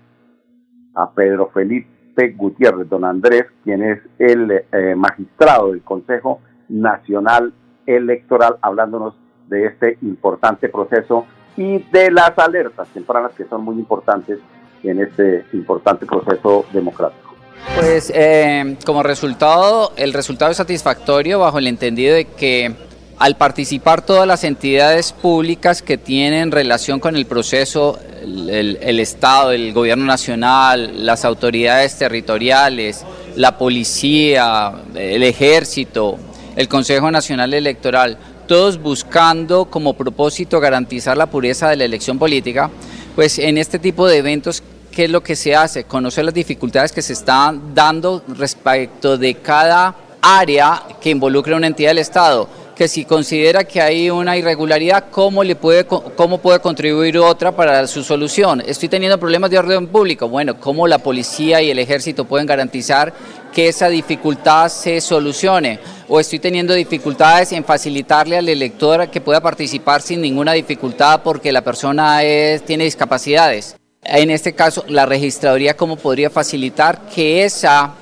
a 0.96 1.12
Pedro 1.12 1.50
Felipe 1.52 1.93
Gutiérrez, 2.36 2.90
don 2.90 3.06
Andrés, 3.06 3.46
quien 3.64 3.84
es 3.84 4.00
el 4.20 4.52
eh, 4.52 4.96
magistrado 4.96 5.72
del 5.72 5.82
Consejo 5.82 6.40
Nacional 6.70 7.54
Electoral, 7.86 8.58
hablándonos 8.62 9.16
de 9.50 9.66
este 9.66 9.98
importante 10.02 10.70
proceso 10.70 11.26
y 11.58 11.80
de 11.92 12.12
las 12.12 12.38
alertas 12.38 12.88
tempranas 12.90 13.34
que 13.34 13.46
son 13.46 13.64
muy 13.64 13.76
importantes 13.76 14.40
en 14.84 15.02
este 15.02 15.46
importante 15.54 16.06
proceso 16.06 16.66
democrático. 16.74 17.36
Pues 17.76 18.12
eh, 18.14 18.78
como 18.86 19.04
resultado, 19.04 19.94
el 19.96 20.14
resultado 20.14 20.52
es 20.52 20.58
satisfactorio 20.58 21.40
bajo 21.40 21.60
el 21.60 21.68
entendido 21.68 22.16
de 22.16 22.26
que 22.26 22.76
al 23.24 23.38
participar 23.38 24.06
todas 24.06 24.28
las 24.28 24.44
entidades 24.44 25.14
públicas 25.14 25.82
que 25.82 25.98
tienen 25.98 26.52
relación 26.52 27.00
con 27.00 27.16
el 27.16 27.26
proceso, 27.26 27.98
el, 28.22 29.00
Estado, 29.00 29.54
el 29.54 29.72
Gobierno 29.72 30.04
Nacional, 30.04 31.06
las 31.06 31.24
autoridades 31.24 31.98
territoriales, 31.98 33.06
la 33.38 33.58
policía, 33.58 34.74
el 34.94 35.24
ejército, 35.24 36.18
el 36.58 36.68
Consejo 36.68 37.10
Nacional 37.12 37.54
Electoral, 37.54 38.18
todos 38.46 38.78
buscando 38.78 39.70
como 39.70 39.94
propósito 39.94 40.60
garantizar 40.60 41.16
la 41.16 41.28
pureza 41.28 41.70
de 41.70 41.78
la 41.78 41.86
elección 41.86 42.20
política, 42.20 42.70
pues 43.16 43.40
en 43.40 43.58
este 43.58 43.80
tipo 43.80 44.06
de 44.06 44.18
eventos, 44.18 44.62
¿qué 44.92 45.06
es 45.06 45.10
lo 45.10 45.24
que 45.24 45.38
se 45.38 45.56
hace? 45.56 45.86
Conocer 45.86 46.26
las 46.26 46.34
dificultades 46.34 46.92
que 46.92 47.02
se 47.02 47.14
están 47.14 47.74
dando 47.74 48.22
respecto 48.28 49.18
de 49.18 49.36
cada 49.36 49.96
área 50.22 50.84
que 51.00 51.10
involucre 51.10 51.56
una 51.56 51.68
entidad 51.68 51.92
del 51.92 52.00
Estado. 52.00 52.63
Que 52.76 52.88
si 52.88 53.06
considera 53.06 53.64
que 53.66 53.82
hay 53.82 54.10
una 54.10 54.36
irregularidad, 54.36 55.06
¿cómo, 55.12 55.44
le 55.44 55.56
puede, 55.56 55.86
cómo 55.86 56.40
puede 56.40 56.60
contribuir 56.60 57.18
otra 57.20 57.52
para 57.52 57.86
su 57.88 58.04
solución? 58.04 58.64
Estoy 58.66 58.90
teniendo 58.90 59.20
problemas 59.20 59.52
de 59.52 59.60
orden 59.60 59.88
público. 59.88 60.28
Bueno, 60.28 60.60
¿cómo 60.60 60.88
la 60.88 60.98
policía 60.98 61.62
y 61.62 61.70
el 61.70 61.80
ejército 61.80 62.26
pueden 62.26 62.48
garantizar 62.48 63.14
que 63.54 63.68
esa 63.68 63.90
dificultad 63.90 64.70
se 64.70 65.02
solucione? 65.02 65.80
O 66.08 66.20
estoy 66.20 66.40
teniendo 66.40 66.74
dificultades 66.74 67.52
en 67.52 67.64
facilitarle 67.64 68.38
al 68.38 68.50
elector 68.50 69.08
que 69.10 69.22
pueda 69.22 69.40
participar 69.40 70.02
sin 70.02 70.22
ninguna 70.22 70.54
dificultad 70.54 71.22
porque 71.24 71.52
la 71.52 71.62
persona 71.62 72.24
es, 72.24 72.64
tiene 72.64 72.86
discapacidades. 72.86 73.76
En 74.04 74.32
este 74.32 74.54
caso, 74.54 74.84
la 74.88 75.06
registraduría, 75.06 75.78
¿cómo 75.78 75.96
podría 75.96 76.30
facilitar 76.30 77.02
que 77.14 77.46
esa, 77.46 77.94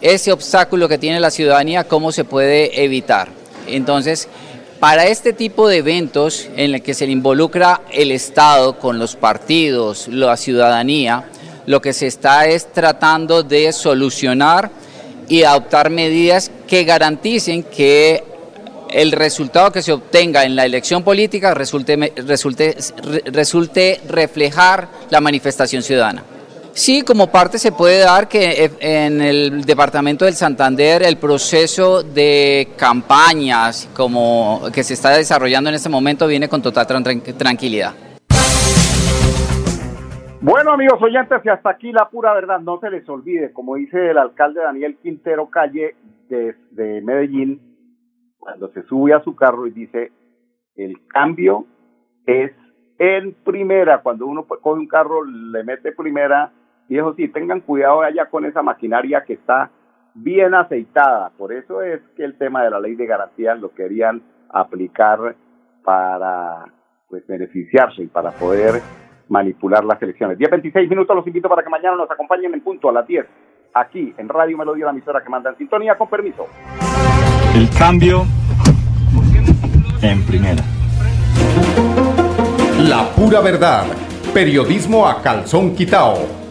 ese 0.00 0.32
obstáculo 0.32 0.88
que 0.88 0.98
tiene 0.98 1.20
la 1.20 1.30
ciudadanía, 1.30 1.84
cómo 1.84 2.12
se 2.12 2.24
puede 2.24 2.82
evitar? 2.82 3.43
Entonces, 3.66 4.28
para 4.80 5.06
este 5.06 5.32
tipo 5.32 5.68
de 5.68 5.78
eventos 5.78 6.48
en 6.56 6.74
el 6.74 6.82
que 6.82 6.94
se 6.94 7.06
involucra 7.06 7.82
el 7.90 8.10
Estado 8.10 8.78
con 8.78 8.98
los 8.98 9.16
partidos, 9.16 10.08
la 10.08 10.36
ciudadanía, 10.36 11.24
lo 11.66 11.80
que 11.80 11.92
se 11.92 12.06
está 12.06 12.46
es 12.46 12.70
tratando 12.72 13.42
de 13.42 13.72
solucionar 13.72 14.70
y 15.28 15.44
adoptar 15.44 15.90
medidas 15.90 16.50
que 16.66 16.84
garanticen 16.84 17.62
que 17.62 18.22
el 18.90 19.12
resultado 19.12 19.72
que 19.72 19.82
se 19.82 19.92
obtenga 19.92 20.44
en 20.44 20.54
la 20.54 20.64
elección 20.66 21.02
política 21.02 21.54
resulte, 21.54 22.12
resulte, 22.16 22.76
resulte 23.26 24.00
reflejar 24.06 24.88
la 25.10 25.20
manifestación 25.20 25.82
ciudadana. 25.82 26.22
Sí, 26.76 27.02
como 27.02 27.30
parte 27.30 27.56
se 27.58 27.70
puede 27.70 28.00
dar 28.00 28.26
que 28.26 28.68
en 28.80 29.22
el 29.22 29.62
departamento 29.62 30.24
del 30.24 30.34
Santander 30.34 31.04
el 31.04 31.18
proceso 31.18 32.02
de 32.02 32.66
campañas 32.76 33.88
como 33.94 34.60
que 34.74 34.82
se 34.82 34.94
está 34.94 35.10
desarrollando 35.10 35.70
en 35.70 35.76
este 35.76 35.88
momento 35.88 36.26
viene 36.26 36.48
con 36.48 36.60
total 36.60 36.84
tranquilidad. 36.84 37.94
Bueno, 40.40 40.72
amigos 40.72 41.00
oyentes, 41.00 41.42
y 41.44 41.48
hasta 41.48 41.70
aquí 41.70 41.92
la 41.92 42.08
pura 42.10 42.34
verdad. 42.34 42.58
No 42.58 42.80
se 42.80 42.90
les 42.90 43.08
olvide, 43.08 43.52
como 43.52 43.76
dice 43.76 44.10
el 44.10 44.18
alcalde 44.18 44.60
Daniel 44.60 44.98
Quintero 45.00 45.48
Calle 45.50 45.94
de, 46.28 46.56
de 46.72 47.00
Medellín, 47.02 47.60
cuando 48.36 48.68
se 48.72 48.82
sube 48.82 49.14
a 49.14 49.22
su 49.22 49.36
carro 49.36 49.68
y 49.68 49.70
dice, 49.70 50.10
el 50.74 51.06
cambio 51.06 51.66
es 52.26 52.50
en 52.98 53.32
primera. 53.44 54.02
Cuando 54.02 54.26
uno 54.26 54.44
coge 54.44 54.80
un 54.80 54.88
carro, 54.88 55.24
le 55.24 55.62
mete 55.62 55.92
primera 55.92 56.50
y 56.88 56.98
eso 56.98 57.14
sí, 57.14 57.28
tengan 57.28 57.60
cuidado 57.60 58.02
allá 58.02 58.26
con 58.26 58.44
esa 58.44 58.62
maquinaria 58.62 59.24
que 59.24 59.34
está 59.34 59.70
bien 60.14 60.54
aceitada. 60.54 61.30
Por 61.36 61.52
eso 61.52 61.82
es 61.82 62.00
que 62.16 62.24
el 62.24 62.36
tema 62.36 62.62
de 62.62 62.70
la 62.70 62.80
ley 62.80 62.94
de 62.94 63.06
garantías 63.06 63.58
lo 63.58 63.72
querían 63.74 64.22
aplicar 64.50 65.34
para 65.82 66.66
pues 67.08 67.26
beneficiarse 67.26 68.02
y 68.02 68.06
para 68.06 68.30
poder 68.32 68.80
manipular 69.28 69.84
las 69.84 70.00
elecciones. 70.02 70.38
10, 70.38 70.50
26 70.50 70.90
minutos, 70.90 71.16
los 71.16 71.26
invito 71.26 71.48
para 71.48 71.62
que 71.62 71.70
mañana 71.70 71.96
nos 71.96 72.10
acompañen 72.10 72.52
en 72.52 72.60
punto 72.60 72.88
a 72.90 72.92
las 72.92 73.06
10, 73.06 73.26
aquí 73.74 74.14
en 74.18 74.28
Radio 74.28 74.58
Melodía, 74.58 74.86
la 74.86 74.90
emisora 74.92 75.22
que 75.22 75.30
manda 75.30 75.50
en 75.50 75.56
sintonía, 75.56 75.96
con 75.96 76.08
permiso. 76.08 76.46
El 77.54 77.68
cambio 77.78 78.22
en 80.02 80.22
primera. 80.26 80.62
La 82.78 83.04
pura 83.16 83.40
verdad, 83.40 83.86
periodismo 84.34 85.08
a 85.08 85.22
calzón 85.22 85.74
quitao 85.74 86.43